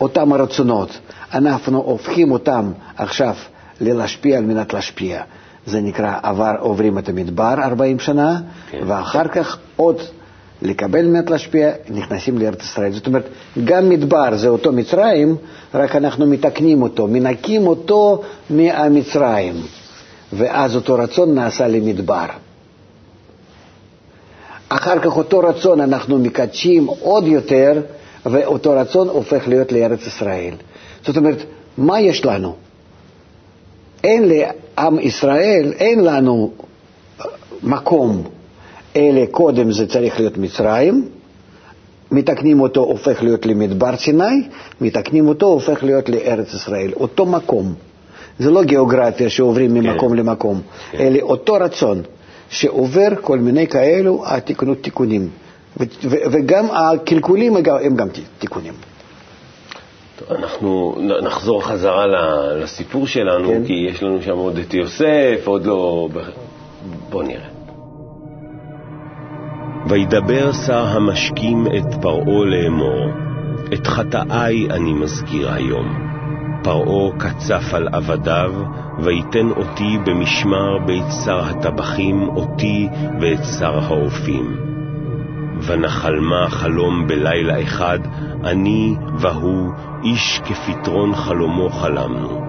אותם 0.00 0.32
הרצונות, 0.32 0.98
אנחנו 1.34 1.78
הופכים 1.78 2.32
אותם 2.32 2.72
עכשיו 2.96 3.34
ללהשפיע 3.80 4.38
על 4.38 4.44
מנת 4.44 4.72
להשפיע. 4.72 5.22
זה 5.66 5.80
נקרא, 5.80 6.14
עבר, 6.22 6.52
עוברים 6.60 6.98
את 6.98 7.08
המדבר 7.08 7.54
40 7.62 7.98
שנה, 7.98 8.40
כן. 8.70 8.78
ואחר 8.86 9.28
כך 9.28 9.58
עוד 9.76 9.96
לקבל 10.62 11.06
מנת 11.06 11.30
להשפיע, 11.30 11.70
נכנסים 11.90 12.38
לארץ 12.38 12.62
ישראל. 12.62 12.92
זאת 12.92 13.06
אומרת, 13.06 13.28
גם 13.64 13.88
מדבר 13.88 14.36
זה 14.36 14.48
אותו 14.48 14.72
מצרים, 14.72 15.36
רק 15.74 15.96
אנחנו 15.96 16.26
מתקנים 16.26 16.82
אותו, 16.82 17.06
מנקים 17.06 17.66
אותו 17.66 18.22
מהמצרים. 18.50 19.54
ואז 20.32 20.76
אותו 20.76 20.94
רצון 20.94 21.34
נעשה 21.34 21.68
למדבר. 21.68 22.26
אחר 24.68 24.98
כך 24.98 25.16
אותו 25.16 25.38
רצון 25.38 25.80
אנחנו 25.80 26.18
מקדשים 26.18 26.86
עוד 26.86 27.26
יותר, 27.26 27.82
ואותו 28.26 28.70
רצון 28.70 29.08
הופך 29.08 29.48
להיות 29.48 29.72
לארץ 29.72 30.06
ישראל. 30.06 30.54
זאת 31.06 31.16
אומרת, 31.16 31.38
מה 31.78 32.00
יש 32.00 32.24
לנו? 32.24 32.54
אין 34.04 34.28
לעם 34.28 34.98
ישראל, 35.00 35.72
אין 35.78 36.04
לנו 36.04 36.50
מקום, 37.62 38.22
אלא 38.96 39.26
קודם 39.30 39.72
זה 39.72 39.86
צריך 39.86 40.20
להיות 40.20 40.38
מצרים, 40.38 41.08
מתקנים 42.10 42.60
אותו 42.60 42.80
הופך 42.80 43.22
להיות 43.22 43.46
למדבר 43.46 43.96
סיני, 43.96 44.48
מתקנים 44.80 45.28
אותו 45.28 45.46
הופך 45.46 45.84
להיות 45.84 46.08
לארץ 46.08 46.54
ישראל, 46.54 46.92
אותו 46.92 47.26
מקום. 47.26 47.74
זה 48.38 48.50
לא 48.50 48.62
גיאוגרפיה 48.62 49.30
שעוברים 49.30 49.70
כן. 49.70 49.74
ממקום 49.86 50.14
למקום, 50.14 50.60
כן. 50.90 50.98
אלא 50.98 51.18
אותו 51.22 51.52
רצון 51.54 52.02
שעובר 52.50 53.08
כל 53.20 53.38
מיני 53.38 53.66
כאלו 53.66 54.22
התיקונות 54.26 54.78
תיקונים. 54.82 55.28
ו- 55.80 55.84
ו- 56.04 56.16
וגם 56.32 56.66
הקלקולים 56.70 57.56
הם 57.56 57.96
גם- 57.96 58.08
תיקונים. 58.38 58.72
טוב, 60.18 60.36
אנחנו 60.36 60.96
נחזור 61.22 61.64
חזרה 61.64 62.06
ל- 62.06 62.62
לסיפור 62.62 63.06
שלנו, 63.06 63.48
כן. 63.48 63.62
כי 63.66 63.86
יש 63.90 64.02
לנו 64.02 64.22
שם 64.22 64.36
עוד 64.36 64.58
את 64.58 64.74
יוסף, 64.74 65.40
עוד 65.44 65.66
לא... 65.66 66.08
בוא 67.10 67.22
נראה. 67.22 67.48
וידבר 69.88 70.52
שר 70.52 70.84
המשקים 70.86 71.66
את 71.66 71.94
פרעה 72.02 72.44
לאמור, 72.46 73.06
את 73.74 73.86
חטאי 73.86 74.66
אני 74.70 74.92
מזכיר 74.92 75.52
היום. 75.52 76.07
פרעה 76.68 77.18
קצף 77.18 77.74
על 77.74 77.88
עבדיו, 77.92 78.52
ויתן 78.98 79.50
אותי 79.50 79.98
במשמר 80.04 80.78
בית 80.86 81.04
שר 81.24 81.40
הטבחים, 81.40 82.28
אותי 82.28 82.88
ואת 83.20 83.44
שר 83.58 83.78
האופים. 83.78 84.56
ונחלמה 85.66 86.46
חלום 86.50 87.06
בלילה 87.06 87.62
אחד, 87.62 87.98
אני 88.44 88.94
והוא, 89.18 89.72
איש 90.04 90.40
כפתרון 90.44 91.14
חלומו 91.14 91.70
חלמנו. 91.70 92.42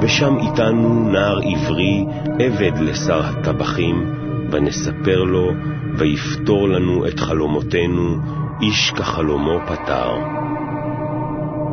ושם 0.00 0.36
איתנו 0.38 1.10
נער 1.10 1.38
עברי, 1.44 2.04
עבד 2.38 2.78
לשר 2.80 3.20
הטבחים, 3.24 4.04
ונספר 4.50 5.22
לו, 5.22 5.50
ויפתור 5.98 6.68
לנו 6.68 7.06
את 7.06 7.20
חלומותינו, 7.20 8.16
איש 8.60 8.90
כחלומו 8.90 9.58
פתר. 9.66 10.45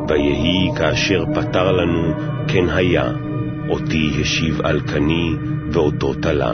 ויהי 0.07 0.71
כאשר 0.77 1.23
פתר 1.33 1.71
לנו, 1.71 2.13
כן 2.47 2.69
היה, 2.69 3.11
אותי 3.69 4.11
השיב 4.21 4.61
על 4.61 4.81
קני, 4.81 5.35
ואותו 5.71 6.13
תלה. 6.13 6.53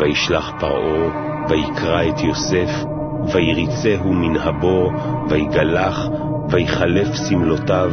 וישלח 0.00 0.52
פרעה, 0.60 1.10
ויקרא 1.48 2.08
את 2.08 2.20
יוסף, 2.20 2.70
ויריצהו 3.34 4.12
מן 4.12 4.36
הבור, 4.36 4.92
ויגלח, 5.28 6.08
ויחלף 6.50 7.14
סמלותיו, 7.14 7.90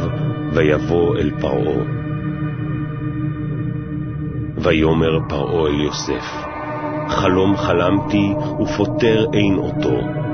ויבוא 0.52 1.16
אל 1.16 1.30
פרעה. 1.40 1.84
ויאמר 4.58 5.18
פרעה 5.28 5.68
אל 5.68 5.80
יוסף, 5.80 6.46
חלום 7.08 7.56
חלמתי, 7.56 8.34
ופותר 8.60 9.26
אין 9.32 9.54
אותו. 9.58 10.25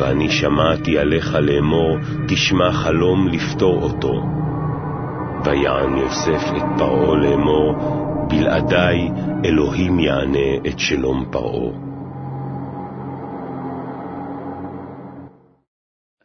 ואני 0.00 0.30
שמעתי 0.30 0.98
עליך 0.98 1.34
לאמור, 1.40 1.96
תשמע 2.28 2.72
חלום 2.72 3.28
לפתור 3.28 3.82
אותו. 3.82 4.22
ויען 5.44 5.96
יוסף 5.96 6.42
את 6.56 6.62
פרעה 6.78 7.16
לאמור, 7.16 7.74
בלעדי 8.28 9.08
אלוהים 9.44 9.98
יענה 9.98 10.56
את 10.66 10.78
שלום 10.78 11.24
פרעה. 11.30 11.70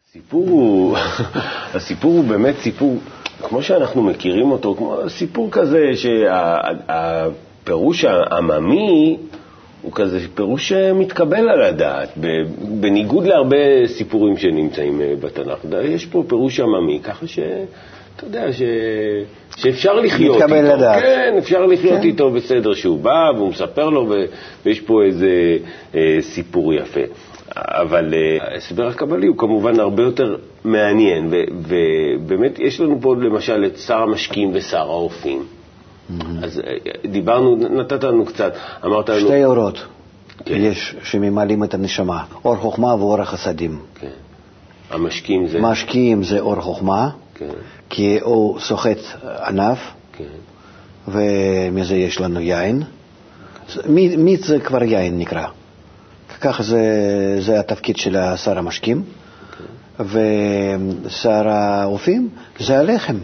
הסיפור 0.10 0.50
הוא, 0.50 0.98
הסיפור 1.76 2.12
הוא 2.12 2.24
באמת 2.24 2.56
סיפור, 2.58 2.98
כמו 3.50 3.62
שאנחנו 3.62 4.04
מכירים 4.04 4.52
אותו, 4.52 4.76
כמו 4.78 4.98
סיפור 5.08 5.52
כזה 5.52 5.92
שהפירוש 5.96 8.06
העממי 8.06 9.18
הוא 9.86 9.92
כזה 9.94 10.20
פירוש 10.36 10.70
שמתקבל 10.70 11.50
על 11.50 11.62
הדעת, 11.62 12.10
בניגוד 12.80 13.26
להרבה 13.26 13.88
סיפורים 13.88 14.38
שנמצאים 14.38 15.02
אה, 15.02 15.14
בתנ"ך. 15.20 15.60
יש 15.84 16.06
פה 16.06 16.24
פירוש 16.28 16.60
עממי, 16.60 17.00
ככה 17.04 17.28
ש... 17.28 17.40
אתה 18.16 18.26
יודע, 18.26 18.54
ש... 18.54 18.62
שאפשר 19.56 19.94
לחיות 19.94 20.36
מתקבל 20.38 20.66
איתו. 20.66 20.78
לדעת. 20.78 21.02
כן, 21.02 21.36
אפשר 21.38 21.66
לחיות 21.66 22.00
כן. 22.02 22.08
איתו 22.08 22.32
בסדר 22.32 22.74
שהוא 22.74 23.00
בא 23.00 23.32
והוא 23.36 23.50
מספר 23.50 23.90
לו, 23.90 24.06
ו... 24.10 24.14
ויש 24.66 24.80
פה 24.80 25.04
איזה 25.04 25.58
אה, 25.96 26.18
סיפור 26.22 26.74
יפה. 26.74 27.02
אבל 27.56 28.14
אה, 28.14 28.38
ההסבר 28.54 28.88
הקבלי 28.88 29.28
הוא 29.28 29.38
כמובן 29.38 29.80
הרבה 29.80 30.04
יותר 30.04 30.36
מעניין, 30.64 31.28
ו... 31.32 31.36
ובאמת 31.68 32.60
יש 32.60 32.82
לנו 32.82 32.98
פה 33.02 33.16
למשל 33.16 33.66
את 33.66 33.78
שר 33.78 33.98
המשקים 33.98 34.50
ושר 34.54 34.78
האופים. 34.90 35.44
אז 36.44 36.60
אה, 36.60 36.74
דיברנו, 37.12 37.56
נתת 37.56 38.04
לנו 38.04 38.26
קצת, 38.26 38.54
אמרת 38.86 39.10
לנו... 39.10 39.20
שתי 39.20 39.46
אורות 39.46 39.86
כן. 40.46 40.56
יש 40.58 40.96
שממלאים 41.04 41.64
את 41.64 41.74
הנשמה, 41.74 42.24
אור 42.46 42.56
חוכמה 42.56 42.96
ואור 42.96 43.22
החסדים. 43.22 43.80
כן. 44.00 44.08
המשקים 44.90 45.48
זה... 45.48 45.60
משקיעים 45.62 46.24
זה 46.24 46.40
אור 46.40 46.62
חוכמה, 46.62 47.10
כן, 47.36 47.50
כי 47.90 48.20
הוא 48.22 48.60
סוחט 48.60 48.98
ענף, 49.48 49.80
כן. 50.18 50.24
ומזה 51.08 51.96
יש 51.96 52.22
לנו 52.22 52.40
יין. 52.42 52.84
מי- 53.86 54.16
מיץ 54.18 54.46
זה 54.46 54.60
כבר 54.60 54.84
יין 54.84 55.20
נקרא. 55.20 55.46
ככה 56.42 56.64
זה, 56.64 56.82
זה 57.40 57.60
התפקיד 57.60 57.98
של 57.98 58.18
שר 58.36 58.58
המשקים. 58.58 59.04
ושר 60.00 61.48
האופים 61.50 62.30
זה 62.60 62.80
הלחם. 62.80 63.16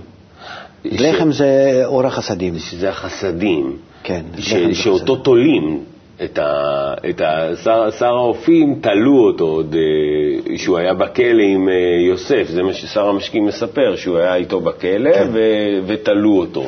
לחם 0.85 1.31
זה 1.31 1.81
אור 1.85 2.05
החסדים. 2.07 2.59
שזה 2.59 2.89
החסדים. 2.89 3.77
כן, 4.03 4.21
ש, 4.37 4.53
לחם 4.53 4.67
זה 4.67 4.75
שאותו 4.75 5.03
חסדים. 5.03 5.23
תולים, 5.23 5.83
את, 6.23 6.37
ה, 6.37 6.93
את 7.09 7.21
ה, 7.21 7.55
שר, 7.63 7.91
שר 7.91 8.05
האופים, 8.05 8.79
תלו 8.81 9.17
אותו 9.17 9.43
עוד, 9.43 9.75
אה, 9.75 10.57
שהוא 10.57 10.77
היה 10.77 10.93
בכלא 10.93 11.43
עם 11.43 11.69
אה, 11.69 11.73
יוסף, 12.07 12.47
זה 12.49 12.63
מה 12.63 12.73
ששר 12.73 13.07
המשקים 13.07 13.45
מספר, 13.45 13.95
שהוא 13.95 14.17
היה 14.17 14.35
איתו 14.35 14.59
בכלא 14.59 15.13
כן. 15.13 15.27
ו, 15.33 15.39
ותלו 15.87 16.37
אותו. 16.37 16.65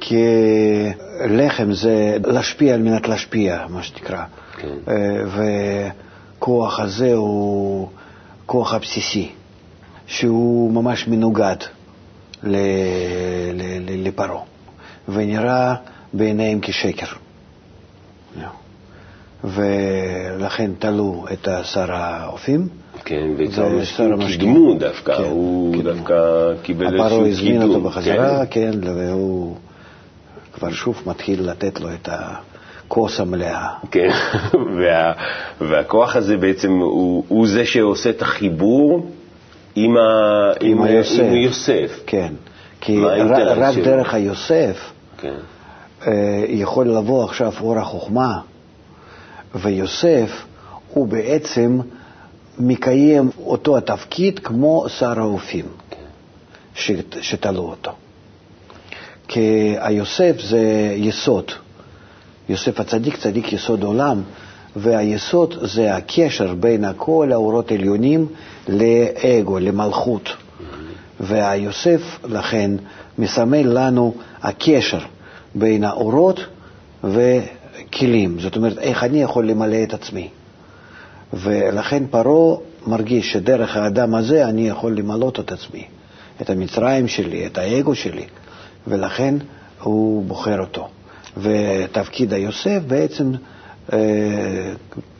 כי 0.00 0.24
לחם 1.30 1.72
זה 1.72 2.16
להשפיע 2.26 2.74
על 2.74 2.82
מנת 2.82 3.08
להשפיע, 3.08 3.66
מה 3.68 3.82
שנקרא. 3.82 4.24
כן. 4.58 4.68
אה, 4.88 4.94
וכוח 6.38 6.80
הזה 6.80 7.14
הוא 7.14 7.88
כוח 8.46 8.74
הבסיסי, 8.74 9.28
שהוא 10.06 10.72
ממש 10.72 11.08
מנוגד 11.08 11.56
לפרעה, 13.88 14.42
ונראה 15.08 15.74
בעיניהם 16.12 16.58
כשקר. 16.62 17.06
ולכן 19.44 20.70
תלו 20.78 21.24
את 21.32 21.48
שר 21.62 21.92
האופים. 21.92 22.68
כן, 23.04 23.26
ואת 23.38 23.50
זה 23.50 23.56
שר 23.56 23.62
המשקים 23.64 23.84
שר 23.84 24.12
המשקים. 24.12 24.38
קידמו 24.38 24.74
דווקא, 24.74 25.16
כן, 25.16 25.22
הוא 25.22 25.74
קידמו. 25.74 25.92
דווקא 25.92 26.14
קיבל 26.62 26.86
איזשהו 26.86 27.00
קידום. 27.00 27.06
הפרעה 27.06 27.28
הזמין 27.28 27.62
אותו 27.62 27.80
כן. 27.80 27.84
בחזרה, 27.84 28.46
כן, 28.46 28.70
והוא 28.84 29.56
כבר 30.52 30.70
שוב 30.70 31.02
מתחיל 31.06 31.50
לתת 31.50 31.80
לו 31.80 31.88
את 31.94 32.08
הכוס 32.12 33.20
המלאה. 33.20 33.68
כן, 33.90 34.08
וה, 34.78 35.12
והכוח 35.60 36.16
הזה 36.16 36.36
בעצם 36.36 36.72
הוא, 36.72 37.24
הוא 37.28 37.46
זה 37.48 37.66
שעושה 37.66 38.10
את 38.10 38.22
החיבור 38.22 39.06
עם, 39.74 39.96
ה, 39.96 40.00
עם, 40.60 40.78
עם 40.78 40.82
היוסף. 40.82 41.18
עם 41.22 41.34
יוסף. 41.34 42.00
כן, 42.06 42.32
כי 42.80 42.96
מה 42.96 43.08
רק, 43.56 43.72
שלו? 43.74 43.84
דרך 43.84 44.14
היוסף 44.14 44.90
כן, 45.18 45.34
אה, 46.06 46.12
יכול 46.48 46.88
לבוא 46.88 47.24
עכשיו 47.24 47.52
אור 47.60 47.78
החוכמה, 47.78 48.40
ויוסף 49.54 50.42
הוא 50.94 51.08
בעצם 51.08 51.80
מקיים 52.58 53.30
אותו 53.46 53.76
התפקיד 53.76 54.38
כמו 54.38 54.84
שר 54.88 55.20
האופים 55.20 55.64
שת- 56.74 57.16
שתלו 57.22 57.62
אותו. 57.62 57.92
כי 59.28 59.74
היוסף 59.80 60.36
זה 60.40 60.60
יסוד. 60.96 61.50
יוסף 62.48 62.80
הצדיק, 62.80 63.16
צדיק 63.16 63.52
יסוד 63.52 63.82
עולם, 63.82 64.22
והיסוד 64.76 65.54
זה 65.62 65.94
הקשר 65.94 66.54
בין 66.54 66.84
כל 66.96 67.28
האורות 67.32 67.70
העליונים 67.70 68.26
לאגו, 68.68 69.58
למלכות. 69.58 70.28
והיוסף 71.20 72.18
לכן 72.24 72.70
מסמל 73.18 73.62
לנו 73.62 74.14
הקשר 74.42 74.98
בין 75.54 75.84
האורות 75.84 76.40
וכלים. 77.04 78.40
זאת 78.40 78.56
אומרת, 78.56 78.78
איך 78.78 79.04
אני 79.04 79.22
יכול 79.22 79.48
למלא 79.48 79.82
את 79.82 79.94
עצמי. 79.94 80.28
ולכן 81.32 82.06
פרעה 82.10 82.56
מרגיש 82.86 83.32
שדרך 83.32 83.76
האדם 83.76 84.14
הזה 84.14 84.48
אני 84.48 84.68
יכול 84.68 84.96
למלות 84.96 85.40
את 85.40 85.52
עצמי, 85.52 85.84
את 86.42 86.50
המצרים 86.50 87.08
שלי, 87.08 87.46
את 87.46 87.58
האגו 87.58 87.94
שלי, 87.94 88.24
ולכן 88.86 89.34
הוא 89.82 90.24
בוחר 90.24 90.60
אותו. 90.60 90.88
ותפקיד 91.36 92.32
היוסף 92.32 92.78
בעצם 92.86 93.32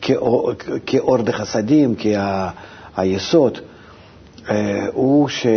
כאור, 0.01 0.51
כאור 0.85 1.17
דחסדים, 1.17 1.95
כהיסוד, 2.95 3.57
אה, 4.49 4.85
הוא 4.93 5.27
שבא 5.27 5.51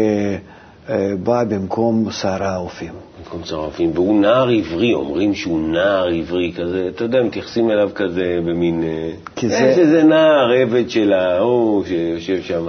במקום 1.45 2.11
שר 2.11 2.43
האופים. 2.43 2.93
במקום 3.25 3.45
שר 3.45 3.61
האופים. 3.61 3.91
והוא 3.95 4.21
נער 4.21 4.49
עברי, 4.49 4.95
אומרים 4.95 5.35
שהוא 5.35 5.69
נער 5.69 6.07
עברי 6.09 6.53
כזה, 6.57 6.89
אתה 6.95 7.05
יודע, 7.05 7.23
מתייחסים 7.23 7.71
אליו 7.71 7.91
כזה 7.95 8.39
במין... 8.47 8.83
אה, 8.85 9.11
כי 9.37 9.47
יש 9.47 9.53
זה- 9.53 9.59
איזה 9.81 10.03
נער 10.03 10.51
עבד 10.63 10.91
של 10.91 11.13
ההוא 11.13 11.85
שיושב 11.85 12.43
שם. 12.43 12.67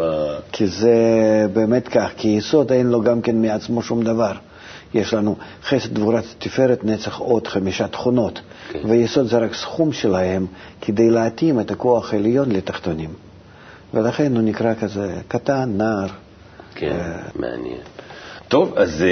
כי 0.52 0.68
זה 0.68 0.96
באמת 1.54 1.88
כך, 1.88 2.10
כי 2.18 2.28
יסוד 2.28 2.72
אין 2.72 2.88
לו 2.88 3.02
גם 3.02 3.22
כן 3.22 3.42
מעצמו 3.42 3.82
שום 3.82 4.04
דבר. 4.04 4.32
יש 4.94 5.14
לנו 5.14 5.36
חסד 5.64 5.94
גבורת 5.94 6.24
תפארת 6.38 6.84
נצח 6.84 7.20
עוד 7.20 7.48
חמישה 7.48 7.88
תכונות, 7.88 8.42
כן. 8.70 8.80
ויסוד 8.86 9.28
זה 9.28 9.38
רק 9.38 9.54
סכום 9.54 9.94
שלהם 9.94 10.46
כדי 10.82 11.10
להתאים 11.10 11.60
את 11.60 11.72
הכוח 11.72 12.14
העליון 12.14 12.52
לתחתונים. 12.52 13.10
ולכן 13.94 14.36
הוא 14.36 14.42
נקרא 14.42 14.74
כזה 14.74 15.16
קטן, 15.28 15.70
נער. 15.78 16.08
כן, 16.76 16.88
אה, 16.92 17.18
מעניין. 17.36 17.78
טוב, 18.48 18.74
אז, 18.78 19.02
אה, 19.04 19.08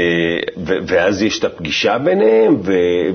ו- 0.65 0.77
ואז 0.87 1.21
יש 1.21 1.39
את 1.39 1.43
הפגישה 1.43 1.97
ביניהם, 1.97 2.55
ו- 2.63 3.09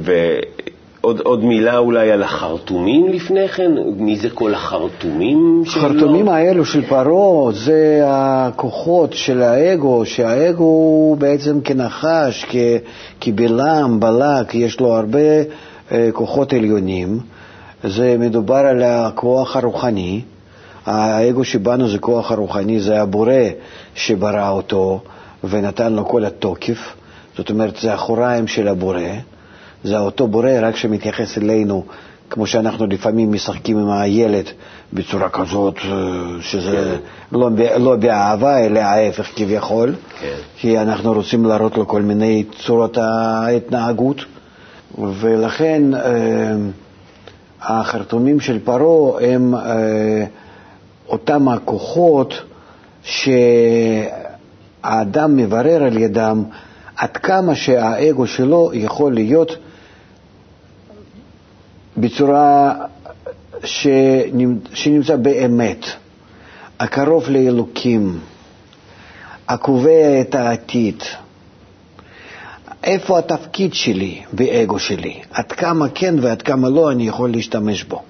ועוד 1.02 1.20
עוד 1.20 1.44
מילה 1.44 1.78
אולי 1.78 2.12
על 2.12 2.22
החרטומים 2.22 3.08
לפני 3.08 3.48
כן? 3.48 3.70
מי 3.96 4.16
זה 4.16 4.30
כל 4.30 4.54
החרטומים 4.54 5.62
שלו? 5.64 5.82
החרטומים 5.82 6.28
האלו 6.28 6.64
של 6.64 6.82
פרעה 6.88 7.52
זה 7.52 8.02
הכוחות 8.06 9.12
של 9.12 9.42
האגו, 9.42 10.06
שהאגו 10.06 10.64
הוא 10.64 11.16
בעצם 11.16 11.60
כנחש, 11.60 12.44
כ- 12.48 12.56
כבלעם, 13.20 14.00
בלק, 14.00 14.54
יש 14.54 14.80
לו 14.80 14.96
הרבה 14.96 15.18
אה, 15.92 16.08
כוחות 16.12 16.52
עליונים. 16.52 17.20
זה 17.84 18.16
מדובר 18.18 18.54
על 18.56 18.82
הכוח 18.82 19.56
הרוחני. 19.56 20.20
האגו 20.86 21.44
שבנו 21.44 21.88
זה 21.88 21.98
כוח 21.98 22.32
הרוחני, 22.32 22.80
זה 22.80 23.02
הבורא 23.02 23.32
שברא 23.94 24.50
אותו 24.50 25.00
ונתן 25.44 25.92
לו 25.92 26.04
כל 26.08 26.24
התוקף. 26.24 26.94
זאת 27.36 27.50
אומרת, 27.50 27.76
זה 27.76 27.94
אחוריים 27.94 28.46
של 28.46 28.68
הבורא. 28.68 29.00
זה 29.84 29.98
אותו 29.98 30.26
בורא, 30.28 30.50
רק 30.62 30.76
שמתייחס 30.76 31.38
אלינו, 31.38 31.84
כמו 32.30 32.46
שאנחנו 32.46 32.86
לפעמים 32.86 33.32
משחקים 33.32 33.78
עם 33.78 33.90
הילד 33.90 34.44
בצורה 34.92 35.28
כזאת, 35.28 35.74
אה, 35.84 35.92
שזה 36.40 36.96
לא, 37.32 37.48
ב- 37.48 37.76
לא 37.78 37.96
באהבה, 37.96 38.58
אלא 38.58 38.78
ההפך 38.80 39.28
כביכול, 39.36 39.94
כן. 40.20 40.34
כי 40.56 40.78
אנחנו 40.78 41.12
רוצים 41.12 41.44
להראות 41.44 41.76
לו 41.76 41.88
כל 41.88 42.02
מיני 42.02 42.44
צורות 42.66 42.98
ההתנהגות, 42.98 44.24
ולכן 44.98 45.94
אה, 45.94 46.00
החרטומים 47.62 48.40
של 48.40 48.58
פרעה 48.64 49.24
הם 49.24 49.54
אה, 49.54 50.24
אותם 51.08 51.48
הכוחות 51.48 52.34
שהאדם 53.02 54.16
מברר 55.36 55.82
על 55.84 55.96
ידם 55.96 56.42
עד 56.96 57.16
כמה 57.16 57.54
שהאגו 57.54 58.26
שלו 58.26 58.70
יכול 58.74 59.14
להיות 59.14 59.56
בצורה 62.00 62.74
שנמצ- 63.64 64.74
שנמצא 64.74 65.16
באמת, 65.16 65.84
הקרוב 66.80 67.30
לאלוקים, 67.30 68.18
הקובע 69.48 70.20
את 70.20 70.34
העתיד. 70.34 71.02
איפה 72.84 73.18
התפקיד 73.18 73.74
שלי 73.74 74.22
באגו 74.32 74.78
שלי? 74.78 75.20
עד 75.32 75.52
כמה 75.52 75.86
כן 75.94 76.14
ועד 76.20 76.42
כמה 76.42 76.68
לא 76.68 76.90
אני 76.90 77.08
יכול 77.08 77.30
להשתמש 77.30 77.84
בו. 77.84 78.02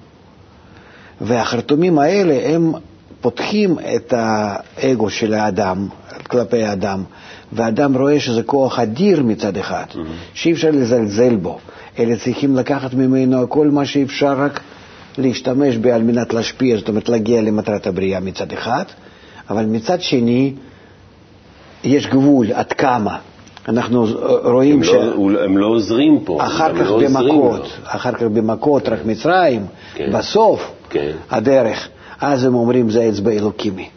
והחרטומים 1.21 1.99
האלה 1.99 2.55
הם 2.55 2.71
פותחים 3.21 3.75
את 3.95 4.13
האגו 4.17 5.09
של 5.09 5.33
האדם 5.33 5.87
כלפי 6.27 6.63
האדם, 6.63 7.03
והאדם 7.51 7.97
רואה 7.97 8.19
שזה 8.19 8.43
כוח 8.43 8.79
אדיר 8.79 9.23
מצד 9.23 9.57
אחד, 9.57 9.85
שאי 10.33 10.51
אפשר 10.51 10.69
לזלזל 10.71 11.35
בו, 11.35 11.59
אלא 11.99 12.15
צריכים 12.15 12.55
לקחת 12.55 12.93
ממנו 12.93 13.49
כל 13.49 13.67
מה 13.67 13.85
שאפשר 13.85 14.33
רק 14.37 14.59
להשתמש 15.17 15.77
בה 15.77 15.95
על 15.95 16.03
מנת 16.03 16.33
להשפיע, 16.33 16.77
זאת 16.77 16.89
אומרת 16.89 17.09
להגיע 17.09 17.41
למטרת 17.41 17.87
הבריאה 17.87 18.19
מצד 18.19 18.51
אחד, 18.53 18.83
אבל 19.49 19.65
מצד 19.65 20.01
שני 20.01 20.53
יש 21.83 22.07
גבול 22.07 22.47
עד 22.53 22.73
כמה. 22.73 23.17
אנחנו 23.67 24.05
רואים 24.43 24.77
הם, 24.77 24.83
ש... 24.83 24.89
לא, 24.89 25.43
הם 25.43 25.57
לא 25.57 25.65
עוזרים 25.65 26.19
פה. 26.25 26.43
אחר 26.45 26.73
כך 26.75 26.89
לא 26.91 26.99
במכות, 26.99 27.59
לו. 27.59 27.65
אחר 27.83 28.11
כך 28.11 28.21
במכות, 28.23 28.89
רק 28.89 28.99
מצרים, 29.05 29.65
כן. 29.93 30.09
בסוף 30.13 30.71
כן. 30.89 31.11
הדרך, 31.31 31.87
אז 32.21 32.43
הם 32.45 32.55
אומרים 32.55 32.89
זה 32.89 33.09
אצבע 33.09 33.31
אלוקימי. 33.31 33.89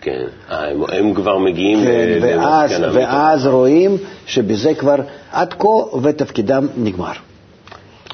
כן, 0.00 0.24
אה, 0.50 0.70
הם, 0.70 0.80
הם 0.92 1.14
כבר 1.14 1.38
מגיעים 1.38 1.78
כן, 1.84 1.88
ל- 1.90 2.18
ואז, 2.22 2.72
למסקנה 2.72 2.92
ואז 2.94 3.46
רואים 3.46 3.96
שבזה 4.26 4.74
כבר 4.74 4.96
עד 5.32 5.54
כה 5.58 5.96
ותפקידם 6.02 6.66
נגמר. 6.76 7.12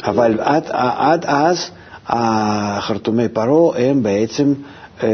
אבל 0.05 0.39
עד, 0.41 0.63
עד 0.97 1.25
אז 1.29 1.71
החרטומי 2.07 3.29
פרעה 3.29 3.79
הם 3.81 4.03
בעצם 4.03 4.53
אה, 5.03 5.09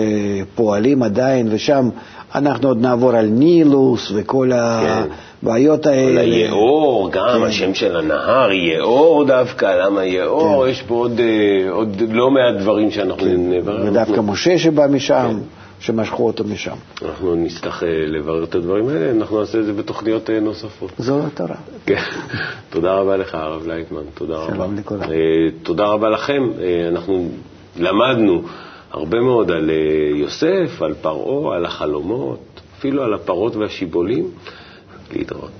פועלים 0.54 1.02
עדיין, 1.02 1.48
ושם 1.50 1.88
אנחנו 2.34 2.68
עוד 2.68 2.80
נעבור 2.80 3.10
על 3.16 3.26
נילוס 3.26 4.12
וכל 4.14 4.50
הבעיות 4.54 5.86
האלה. 5.86 6.20
כל 6.22 6.30
היאור, 6.32 7.10
גם 7.12 7.26
כן. 7.40 7.42
השם 7.46 7.74
של 7.74 7.96
הנהר, 7.96 8.52
יאור 8.52 9.24
דווקא, 9.24 9.66
למה 9.86 10.04
יאור? 10.04 10.64
כן. 10.64 10.70
יש 10.70 10.82
פה 10.82 10.94
עוד, 10.94 11.20
אה, 11.20 11.70
עוד 11.70 12.02
לא 12.10 12.30
מעט 12.30 12.54
דברים 12.62 12.90
שאנחנו 12.90 13.26
נברר. 13.38 13.80
ודווקא 13.86 14.00
אנחנו- 14.10 14.22
משה 14.22 14.58
שבא 14.58 14.86
משם, 14.90 15.28
כן. 15.30 15.63
שמשכו 15.84 16.26
אותו 16.26 16.44
משם. 16.44 16.74
אנחנו 17.02 17.34
נצטרך 17.34 17.82
אה, 17.82 17.88
לברר 18.06 18.44
את 18.44 18.54
הדברים 18.54 18.88
האלה, 18.88 19.10
אנחנו 19.10 19.40
נעשה 19.40 19.58
את 19.58 19.64
זה 19.64 19.72
בתוכניות 19.72 20.30
אה, 20.30 20.40
נוספות. 20.40 20.92
זו 20.98 21.26
התורה. 21.26 21.56
כן. 21.86 22.02
תודה 22.70 22.94
רבה 22.94 23.16
לך, 23.16 23.34
הרב 23.34 23.66
לייטמן, 23.66 24.02
תודה 24.14 24.36
רבה. 24.36 24.54
שלום 24.54 24.76
לכולם. 24.76 25.02
אה, 25.02 25.08
תודה 25.62 25.84
רבה 25.84 26.10
לכם. 26.10 26.42
אנחנו 26.88 27.28
למדנו 27.76 28.42
הרבה 28.90 29.20
מאוד 29.20 29.50
על 29.50 29.70
יוסף, 30.14 30.82
על 30.82 30.94
פרעה, 30.94 31.56
על 31.56 31.64
החלומות, 31.64 32.60
אפילו 32.78 33.02
על 33.02 33.14
הפרות 33.14 33.56
והשיבולים. 33.56 34.30
להתראות. 35.12 35.50